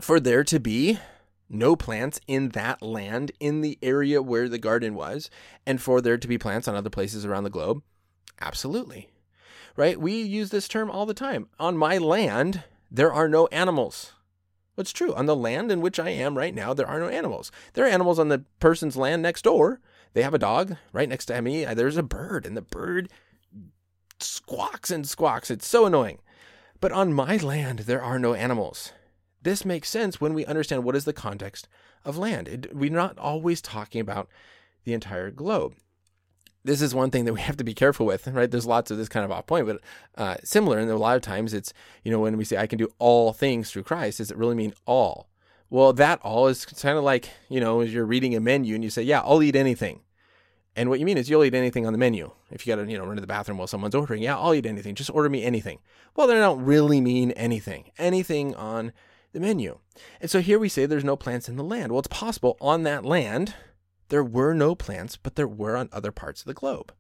for 0.02 0.20
there 0.20 0.44
to 0.46 0.60
be 0.60 1.00
no 1.48 1.76
plants 1.76 2.20
in 2.28 2.50
that 2.50 2.82
land, 2.82 3.32
in 3.40 3.62
the 3.62 3.78
area 3.84 4.22
where 4.22 4.50
the 4.50 4.58
garden 4.58 4.96
was, 4.96 5.30
and 5.68 5.80
for 5.80 6.02
there 6.02 6.18
to 6.18 6.28
be 6.28 6.38
plants 6.38 6.68
on 6.68 6.76
other 6.76 6.90
places 6.90 7.26
around 7.26 7.44
the 7.44 7.50
globe? 7.52 7.84
Absolutely. 8.42 9.10
Right? 9.76 10.00
We 10.00 10.22
use 10.22 10.50
this 10.50 10.68
term 10.68 10.90
all 10.90 11.06
the 11.06 11.14
time. 11.14 11.48
On 11.60 11.78
my 11.78 11.98
land, 12.00 12.64
there 12.94 13.12
are 13.12 13.28
no 13.28 13.48
animals. 13.48 14.14
What's 14.76 14.94
true? 14.94 15.14
On 15.16 15.26
the 15.26 15.36
land 15.36 15.72
in 15.72 15.82
which 15.82 16.00
I 16.00 16.12
am 16.12 16.38
right 16.38 16.54
now, 16.54 16.74
there 16.74 16.88
are 16.88 17.00
no 17.00 17.10
animals. 17.10 17.52
There 17.74 17.86
are 17.86 17.90
animals 17.90 18.20
on 18.20 18.30
the 18.30 18.46
person's 18.60 18.96
land 18.96 19.22
next 19.22 19.42
door. 19.42 19.82
They 20.14 20.22
have 20.22 20.36
a 20.36 20.40
dog 20.40 20.78
right 20.94 21.10
next 21.10 21.26
to 21.26 21.42
me. 21.42 21.66
There's 21.66 21.98
a 21.98 22.04
bird, 22.04 22.46
and 22.46 22.56
the 22.56 22.62
bird 22.62 23.10
squawks 24.20 24.92
and 24.92 25.08
squawks. 25.08 25.50
It's 25.50 25.68
so 25.68 25.86
annoying. 25.86 26.20
But 26.80 26.92
on 26.92 27.14
my 27.14 27.38
land, 27.38 27.80
there 27.80 28.02
are 28.02 28.20
no 28.20 28.36
animals. 28.36 28.94
This 29.42 29.66
makes 29.66 29.90
sense 29.90 30.22
when 30.22 30.34
we 30.34 30.46
understand 30.46 30.84
what 30.84 30.96
is 30.96 31.06
the 31.06 31.14
context 31.14 31.68
of 32.06 32.18
land. 32.18 32.48
It, 32.48 32.76
we're 32.76 32.92
not 32.92 33.18
always 33.18 33.62
talking 33.62 34.02
about 34.02 34.30
the 34.84 34.94
entire 34.94 35.32
globe. 35.32 35.76
This 36.66 36.82
is 36.82 36.96
one 36.96 37.12
thing 37.12 37.26
that 37.26 37.34
we 37.34 37.42
have 37.42 37.58
to 37.58 37.64
be 37.64 37.74
careful 37.74 38.06
with, 38.06 38.28
right? 38.28 38.50
There's 38.50 38.66
lots 38.66 38.90
of 38.90 38.98
this 38.98 39.10
kind 39.10 39.26
of 39.26 39.32
off 39.32 39.48
point, 39.48 39.68
but 39.68 39.82
uh, 40.18 40.36
similar. 40.44 40.80
And 40.80 40.90
a 40.90 40.98
lot 40.98 41.18
of 41.18 41.22
times 41.22 41.54
it's, 41.54 41.74
you 42.04 42.12
know, 42.12 42.20
when 42.20 42.38
we 42.38 42.46
say 42.46 42.58
I 42.58 42.68
can 42.68 42.78
do 42.78 42.90
all 43.00 43.34
things 43.34 43.70
through 43.70 43.84
Christ, 43.84 44.20
does 44.20 44.32
it 44.32 44.38
really 44.38 44.56
mean 44.56 44.74
all? 44.86 45.28
Well, 45.70 45.92
that 45.94 46.20
all 46.22 46.48
is 46.48 46.66
kind 46.66 46.98
of 46.98 47.04
like, 47.04 47.30
you 47.50 47.60
know, 47.60 47.82
as 47.82 47.94
you're 47.94 48.06
reading 48.06 48.36
a 48.36 48.40
menu 48.40 48.76
and 48.76 48.84
you 48.84 48.90
say, 48.90 49.02
yeah, 49.02 49.22
I'll 49.22 49.44
eat 49.44 49.56
anything. 49.56 50.02
And 50.76 50.90
what 50.90 51.00
you 51.00 51.06
mean 51.06 51.18
is 51.18 51.30
you'll 51.30 51.44
eat 51.44 51.54
anything 51.54 51.86
on 51.86 51.94
the 51.94 52.00
menu. 52.00 52.32
If 52.50 52.66
you 52.66 52.76
got 52.76 52.84
to, 52.84 52.90
you 52.90 52.98
know, 52.98 53.06
run 53.06 53.16
to 53.16 53.22
the 53.22 53.28
bathroom 53.28 53.58
while 53.58 53.68
someone's 53.68 53.96
ordering, 53.96 54.24
yeah, 54.24 54.38
I'll 54.38 54.56
eat 54.56 54.66
anything. 54.66 54.96
Just 54.96 55.10
order 55.10 55.30
me 55.30 55.44
anything. 55.44 55.80
Well, 56.16 56.28
they 56.28 56.36
don't 56.36 56.64
really 56.64 57.02
mean 57.02 57.32
anything. 57.32 57.92
Anything 57.98 58.56
on 58.56 58.92
the 59.34 59.40
menu. 59.40 59.80
And 60.22 60.32
so 60.32 60.42
here 60.42 60.60
we 60.60 60.70
say 60.70 60.86
there's 60.86 61.04
no 61.04 61.16
plants 61.16 61.50
in 61.50 61.58
the 61.58 61.64
land. 61.64 61.92
Well, 61.92 62.00
it's 62.00 62.08
possible 62.08 62.58
on 62.62 62.84
that 62.84 63.06
land 63.06 63.54
there 64.14 64.24
were 64.24 64.54
no 64.54 64.76
plants, 64.76 65.18
but 65.18 65.34
there 65.34 65.48
were 65.48 65.76
on 65.76 65.90
other 65.92 66.12
parts 66.12 66.42
of 66.42 66.46
the 66.46 66.54
globe. 66.54 66.94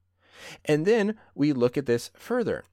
And 0.65 0.83
then 0.83 1.15
we 1.35 1.53
look 1.53 1.77
at 1.77 1.85
this 1.85 2.09
further. 2.15 2.63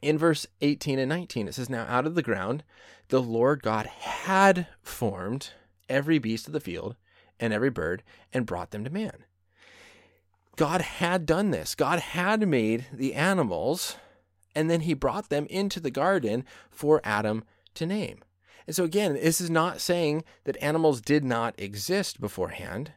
In 0.00 0.16
verse 0.16 0.46
18 0.60 1.00
and 1.00 1.08
19, 1.08 1.48
it 1.48 1.56
says, 1.56 1.68
Now 1.68 1.84
out 1.88 2.06
of 2.06 2.14
the 2.14 2.22
ground 2.22 2.62
the 3.08 3.20
Lord 3.20 3.64
God 3.64 3.86
had 3.86 4.68
formed 4.80 5.50
every 5.88 6.20
beast 6.20 6.46
of 6.46 6.52
the 6.52 6.60
field 6.60 6.94
and 7.40 7.52
every 7.52 7.68
bird 7.68 8.04
and 8.32 8.46
brought 8.46 8.70
them 8.70 8.84
to 8.84 8.90
man. 8.90 9.24
God 10.54 10.80
had 10.80 11.26
done 11.26 11.50
this. 11.50 11.74
God 11.74 11.98
had 11.98 12.46
made 12.46 12.86
the 12.92 13.14
animals, 13.14 13.96
and 14.54 14.70
then 14.70 14.82
he 14.82 14.94
brought 14.94 15.30
them 15.30 15.48
into 15.50 15.80
the 15.80 15.90
garden 15.90 16.44
for 16.70 17.00
Adam 17.02 17.42
to 17.74 17.86
name. 17.86 18.22
And 18.68 18.76
so, 18.76 18.84
again, 18.84 19.14
this 19.14 19.40
is 19.40 19.50
not 19.50 19.80
saying 19.80 20.22
that 20.44 20.62
animals 20.62 21.00
did 21.00 21.24
not 21.24 21.58
exist 21.58 22.20
beforehand, 22.20 22.92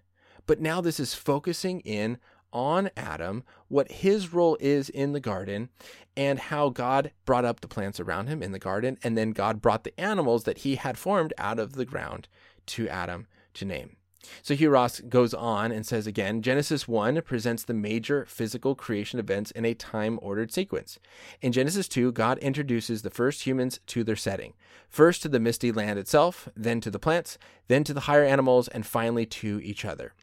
but 0.47 0.59
now 0.59 0.81
this 0.81 0.99
is 0.99 1.13
focusing 1.13 1.81
in 1.81 2.17
on 2.51 2.89
Adam, 2.97 3.43
what 3.67 3.91
his 3.91 4.33
role 4.33 4.57
is 4.59 4.89
in 4.89 5.11
the 5.11 5.19
garden, 5.19 5.69
and 6.15 6.39
how 6.39 6.69
God 6.69 7.11
brought 7.25 7.45
up 7.45 7.59
the 7.59 7.67
plants 7.67 7.99
around 7.99 8.27
him 8.27 8.41
in 8.41 8.53
the 8.53 8.59
garden, 8.59 8.97
and 9.03 9.17
then 9.17 9.31
God 9.31 9.61
brought 9.61 9.83
the 9.83 9.99
animals 9.99 10.45
that 10.45 10.59
he 10.59 10.75
had 10.75 10.97
formed 10.97 11.33
out 11.37 11.59
of 11.59 11.73
the 11.73 11.85
ground 11.85 12.27
to 12.67 12.87
Adam 12.87 13.27
to 13.53 13.65
name. 13.65 13.97
So 14.41 14.55
here 14.55 14.71
Ross 14.71 14.99
goes 15.01 15.33
on 15.33 15.71
and 15.71 15.85
says 15.85 16.07
again 16.07 16.41
Genesis 16.41 16.87
1 16.87 17.21
presents 17.21 17.63
the 17.63 17.73
major 17.73 18.25
physical 18.25 18.75
creation 18.75 19.19
events 19.19 19.51
in 19.51 19.63
a 19.63 19.73
time 19.73 20.19
ordered 20.21 20.51
sequence. 20.51 20.99
In 21.41 21.51
Genesis 21.51 21.87
2, 21.87 22.11
God 22.11 22.37
introduces 22.39 23.01
the 23.01 23.09
first 23.09 23.43
humans 23.43 23.79
to 23.87 24.03
their 24.03 24.15
setting 24.15 24.53
first 24.89 25.21
to 25.21 25.29
the 25.29 25.39
misty 25.39 25.71
land 25.71 25.99
itself, 25.99 26.49
then 26.55 26.81
to 26.81 26.89
the 26.89 26.99
plants, 26.99 27.37
then 27.67 27.83
to 27.83 27.93
the 27.93 28.01
higher 28.01 28.23
animals, 28.23 28.67
and 28.69 28.85
finally 28.85 29.25
to 29.25 29.59
each 29.61 29.83
other. 29.85 30.13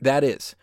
That 0.00 0.22
is, 0.22 0.54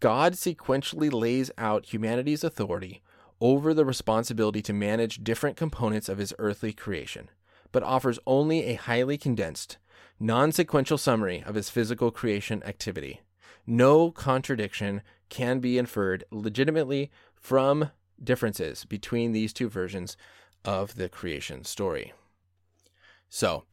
God 0.00 0.32
sequentially 0.34 1.12
lays 1.12 1.50
out 1.58 1.92
humanity's 1.92 2.42
authority 2.42 3.02
over 3.40 3.74
the 3.74 3.84
responsibility 3.84 4.62
to 4.62 4.72
manage 4.72 5.24
different 5.24 5.56
components 5.56 6.08
of 6.08 6.18
his 6.18 6.34
earthly 6.38 6.72
creation, 6.72 7.28
but 7.72 7.82
offers 7.82 8.18
only 8.26 8.64
a 8.64 8.74
highly 8.74 9.18
condensed, 9.18 9.78
non 10.18 10.52
sequential 10.52 10.98
summary 10.98 11.42
of 11.44 11.54
his 11.54 11.70
physical 11.70 12.10
creation 12.10 12.62
activity. 12.64 13.20
No 13.66 14.10
contradiction 14.10 15.02
can 15.28 15.60
be 15.60 15.78
inferred 15.78 16.24
legitimately 16.30 17.10
from 17.34 17.90
differences 18.22 18.84
between 18.84 19.32
these 19.32 19.52
two 19.52 19.68
versions 19.68 20.16
of 20.64 20.96
the 20.96 21.08
creation 21.08 21.64
story. 21.64 22.12
So, 23.28 23.64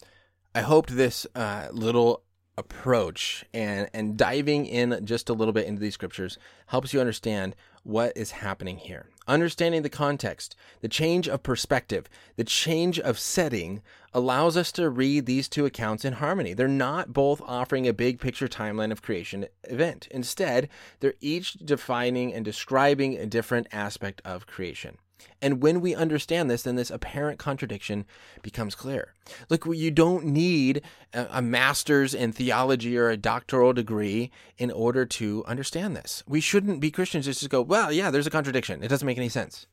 I 0.56 0.62
hoped 0.62 0.96
this 0.96 1.28
uh, 1.36 1.68
little 1.72 2.24
approach 2.60 3.46
and 3.54 3.90
and 3.94 4.18
diving 4.18 4.66
in 4.66 5.06
just 5.06 5.30
a 5.30 5.34
little 5.34 5.54
bit 5.54 5.66
into 5.66 5.80
these 5.80 5.94
scriptures 5.94 6.38
helps 6.68 6.94
you 6.94 7.00
understand 7.00 7.56
what 7.84 8.16
is 8.16 8.32
happening 8.32 8.78
here. 8.78 9.08
Understanding 9.28 9.82
the 9.82 9.90
context, 9.90 10.56
the 10.82 10.88
change 10.88 11.28
of 11.28 11.42
perspective, 11.42 12.08
the 12.36 12.44
change 12.44 13.00
of 13.00 13.18
setting 13.18 13.82
allows 14.14 14.58
us 14.58 14.72
to 14.74 14.90
read 14.90 15.26
these 15.26 15.48
two 15.48 15.66
accounts 15.66 16.04
in 16.04 16.14
harmony. 16.14 16.54
They're 16.54 16.68
not 16.68 17.14
both 17.14 17.42
offering 17.46 17.88
a 17.88 17.94
big 17.94 18.20
picture 18.20 18.48
timeline 18.48 18.92
of 18.92 19.02
creation 19.02 19.46
event. 19.64 20.08
Instead, 20.12 20.68
they're 21.00 21.14
each 21.22 21.54
defining 21.54 22.34
and 22.34 22.44
describing 22.44 23.18
a 23.18 23.26
different 23.26 23.68
aspect 23.72 24.22
of 24.26 24.48
creation. 24.48 24.98
And 25.42 25.62
when 25.62 25.82
we 25.82 25.96
understand 25.96 26.50
this, 26.50 26.64
then 26.64 26.76
this 26.76 26.92
apparent 26.92 27.40
contradiction 27.40 28.06
becomes 28.42 28.76
clear. 28.76 29.14
Look, 29.50 29.66
you 29.66 29.92
don't 29.92 30.26
need 30.26 30.82
a, 31.14 31.42
master's 31.42 32.14
in 32.14 32.32
theology 32.32 32.98
or 32.98 33.10
a 33.10 33.18
doctoral 33.18 33.74
degree 33.74 34.32
in 34.58 34.72
order 34.72 35.06
to 35.06 35.44
understand 35.48 35.96
this. 35.96 36.24
We 36.28 36.42
shouldn't 36.42 36.80
be 36.80 36.92
Christians 36.92 37.26
just 37.26 37.42
to 37.42 37.50
go, 37.50 37.62
well, 37.62 37.92
yeah, 37.92 38.12
there's 38.12 38.28
a 38.28 38.32
contradiction. 38.32 38.84
It 38.84 38.88
doesn't 38.88 39.06
make 39.06 39.18
any 39.18 39.30
sense. 39.30 39.68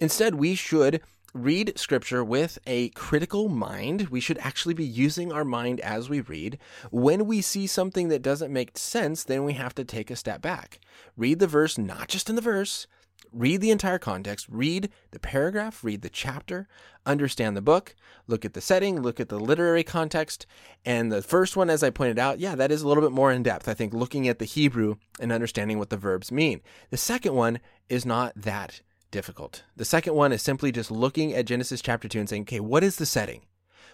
Instead, 0.00 0.34
we 0.34 0.54
should 0.54 1.00
read 1.34 1.76
scripture 1.76 2.24
with 2.24 2.58
a 2.66 2.90
critical 2.90 3.48
mind. 3.48 4.08
We 4.08 4.20
should 4.20 4.38
actually 4.38 4.74
be 4.74 4.84
using 4.84 5.32
our 5.32 5.44
mind 5.44 5.80
as 5.80 6.08
we 6.08 6.20
read. 6.20 6.58
When 6.90 7.26
we 7.26 7.40
see 7.42 7.66
something 7.66 8.08
that 8.08 8.22
doesn't 8.22 8.52
make 8.52 8.78
sense, 8.78 9.24
then 9.24 9.44
we 9.44 9.54
have 9.54 9.74
to 9.74 9.84
take 9.84 10.10
a 10.10 10.16
step 10.16 10.40
back. 10.40 10.78
Read 11.16 11.40
the 11.40 11.48
verse, 11.48 11.76
not 11.76 12.08
just 12.08 12.30
in 12.30 12.36
the 12.36 12.42
verse, 12.42 12.86
read 13.32 13.60
the 13.60 13.70
entire 13.70 13.98
context, 13.98 14.46
read 14.48 14.90
the 15.10 15.18
paragraph, 15.18 15.82
read 15.82 16.02
the 16.02 16.08
chapter, 16.08 16.68
understand 17.06 17.56
the 17.56 17.62
book, 17.62 17.94
look 18.26 18.44
at 18.44 18.54
the 18.54 18.60
setting, 18.60 19.00
look 19.00 19.20
at 19.20 19.28
the 19.28 19.40
literary 19.40 19.82
context. 19.82 20.46
And 20.84 21.10
the 21.10 21.22
first 21.22 21.56
one, 21.56 21.70
as 21.70 21.82
I 21.82 21.90
pointed 21.90 22.18
out, 22.18 22.38
yeah, 22.38 22.54
that 22.54 22.70
is 22.70 22.82
a 22.82 22.88
little 22.88 23.02
bit 23.02 23.12
more 23.12 23.32
in 23.32 23.42
depth. 23.42 23.68
I 23.68 23.74
think 23.74 23.92
looking 23.92 24.28
at 24.28 24.38
the 24.38 24.44
Hebrew 24.44 24.96
and 25.18 25.32
understanding 25.32 25.78
what 25.78 25.90
the 25.90 25.96
verbs 25.96 26.30
mean. 26.30 26.60
The 26.90 26.96
second 26.96 27.34
one 27.34 27.60
is 27.88 28.06
not 28.06 28.32
that 28.36 28.80
difficult. 29.10 29.64
The 29.76 29.84
second 29.84 30.14
one 30.14 30.32
is 30.32 30.42
simply 30.42 30.72
just 30.72 30.90
looking 30.90 31.32
at 31.34 31.46
Genesis 31.46 31.80
chapter 31.80 32.08
2 32.08 32.20
and 32.20 32.28
saying, 32.28 32.42
okay, 32.42 32.60
what 32.60 32.84
is 32.84 32.96
the 32.96 33.06
setting? 33.06 33.42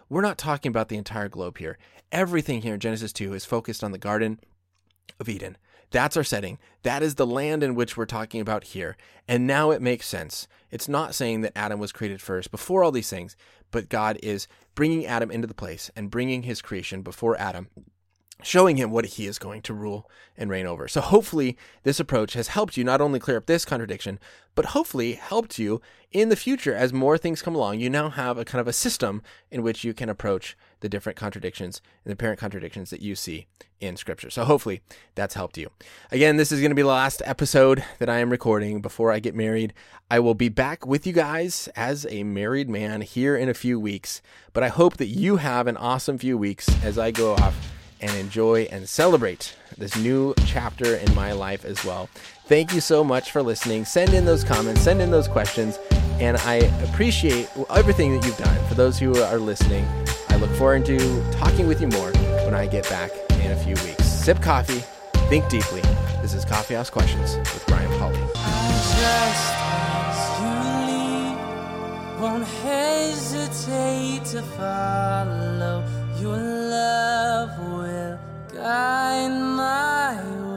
We're 0.09 0.23
not 0.23 0.38
talking 0.38 0.71
about 0.71 0.88
the 0.88 0.97
entire 0.97 1.29
globe 1.29 1.59
here. 1.59 1.79
Everything 2.11 2.62
here 2.62 2.75
in 2.75 2.81
Genesis 2.81 3.12
2 3.12 3.35
is 3.35 3.45
focused 3.45 3.85
on 3.85 3.93
the 3.93 3.99
Garden 3.99 4.40
of 5.21 5.29
Eden. 5.29 5.57
That's 5.90 6.16
our 6.16 6.24
setting. 6.24 6.59
That 6.83 7.03
is 7.03 7.16
the 7.16 7.26
land 7.26 7.62
in 7.62 7.74
which 7.74 7.96
we're 7.96 8.07
talking 8.07 8.40
about 8.40 8.64
here. 8.64 8.96
And 9.26 9.46
now 9.46 9.70
it 9.70 9.83
makes 9.83 10.07
sense. 10.07 10.46
It's 10.70 10.88
not 10.88 11.14
saying 11.14 11.40
that 11.40 11.57
Adam 11.57 11.81
was 11.81 11.92
created 11.92 12.22
first 12.22 12.50
before 12.50 12.85
all 12.85 12.92
these 12.92 13.11
things, 13.11 13.37
but 13.70 13.88
God 13.88 14.18
is 14.22 14.46
bringing 14.74 15.05
Adam 15.07 15.31
into 15.31 15.48
the 15.48 15.55
place 15.55 15.90
and 15.96 16.11
bringing 16.11 16.44
his 16.44 16.62
creation 16.62 17.03
before 17.03 17.37
Adam 17.38 17.68
showing 18.42 18.76
him 18.76 18.90
what 18.90 19.07
he 19.07 19.26
is 19.26 19.38
going 19.38 19.62
to 19.62 19.74
rule 19.74 20.09
and 20.37 20.50
reign 20.50 20.66
over. 20.66 20.88
So 20.88 21.00
hopefully 21.00 21.57
this 21.83 22.00
approach 22.00 22.33
has 22.33 22.48
helped 22.48 22.76
you 22.76 22.85
not 22.85 23.00
only 23.00 23.18
clear 23.18 23.37
up 23.37 23.46
this 23.46 23.64
contradiction, 23.64 24.18
but 24.55 24.66
hopefully 24.66 25.12
helped 25.12 25.59
you 25.59 25.81
in 26.12 26.29
the 26.29 26.37
future 26.37 26.74
as 26.74 26.92
more 26.92 27.16
things 27.16 27.42
come 27.42 27.55
along. 27.55 27.79
You 27.79 27.90
now 27.90 28.09
have 28.11 28.38
a 28.38 28.44
kind 28.44 28.61
of 28.61 28.66
a 28.66 28.72
system 28.72 29.22
in 29.50 29.62
which 29.62 29.85
you 29.85 29.94
can 29.94 30.09
approach 30.09 30.57
the 30.81 30.88
different 30.88 31.16
contradictions 31.16 31.81
and 32.05 32.11
the 32.11 32.14
apparent 32.14 32.40
contradictions 32.40 32.90
that 32.90 33.03
you 33.03 33.14
see 33.14 33.46
in 33.81 33.96
scripture. 33.96 34.31
So 34.31 34.44
hopefully 34.44 34.81
that's 35.14 35.35
helped 35.35 35.57
you. 35.57 35.70
Again, 36.11 36.37
this 36.37 36.50
is 36.50 36.61
going 36.61 36.70
to 36.70 36.74
be 36.74 36.83
the 36.83 36.88
last 36.88 37.22
episode 37.24 37.85
that 37.98 38.11
I 38.11 38.18
am 38.18 38.31
recording 38.31 38.81
before 38.81 39.12
I 39.12 39.20
get 39.20 39.35
married. 39.35 39.72
I 40.11 40.20
will 40.20 40.35
be 40.35 40.48
back 40.48 40.87
with 40.87 41.07
you 41.07 41.12
guys 41.12 41.68
as 41.76 42.07
a 42.11 42.24
married 42.24 42.68
man 42.68 43.03
here 43.03 43.37
in 43.37 43.48
a 43.48 43.55
few 43.55 43.79
weeks, 43.79 44.20
but 44.53 44.62
I 44.62 44.68
hope 44.68 44.96
that 44.96 45.07
you 45.07 45.37
have 45.37 45.66
an 45.66 45.76
awesome 45.76 46.18
few 46.18 46.37
weeks 46.37 46.68
as 46.83 46.98
I 46.98 47.11
go 47.11 47.35
off 47.35 47.80
and 48.01 48.11
enjoy 48.17 48.63
and 48.71 48.89
celebrate 48.89 49.57
this 49.79 49.97
new 49.97 50.35
chapter 50.47 50.97
in 50.97 51.15
my 51.15 51.33
life 51.33 51.65
as 51.65 51.85
well. 51.85 52.09
Thank 52.47 52.73
you 52.75 52.81
so 52.81 53.05
much 53.05 53.31
for 53.31 53.43
listening. 53.43 53.85
Send 53.85 54.13
in 54.13 54.25
those 54.25 54.43
comments, 54.45 54.83
send 54.83 55.01
in 55.01 55.11
those 55.11 55.29
questions, 55.29 55.79
and 56.19 56.37
I 56.39 56.57
appreciate 56.89 57.49
everything 57.71 58.15
that 58.15 58.27
you've 58.27 58.37
done. 58.37 58.69
For 58.69 58.75
those 58.75 58.99
who 58.99 59.17
are 59.23 59.39
listening, 59.39 59.87
I 60.29 60.37
look 60.37 60.51
forward 60.57 60.85
to 60.87 60.99
talking 61.33 61.67
with 61.67 61.81
you 61.81 61.89
more 61.89 62.13
when 62.45 62.55
I 62.55 62.67
get 62.67 62.89
back 62.89 63.11
in 63.31 63.53
a 63.53 63.57
few 63.57 63.75
weeks. 63.87 64.05
Sip 64.05 64.41
coffee, 64.43 64.83
think 65.29 65.49
deeply. 65.49 65.83
This 66.23 66.35
is 66.35 66.45
Coffee 66.45 66.75
House 66.75 66.91
Questions 66.91 67.37
with 67.37 67.71
Ryan 67.71 67.91
Pauly. 67.93 68.27
Your 76.20 76.37
love 76.37 77.59
will 77.59 78.18
guide 78.52 79.30
my 79.30 80.22
way. 80.44 80.50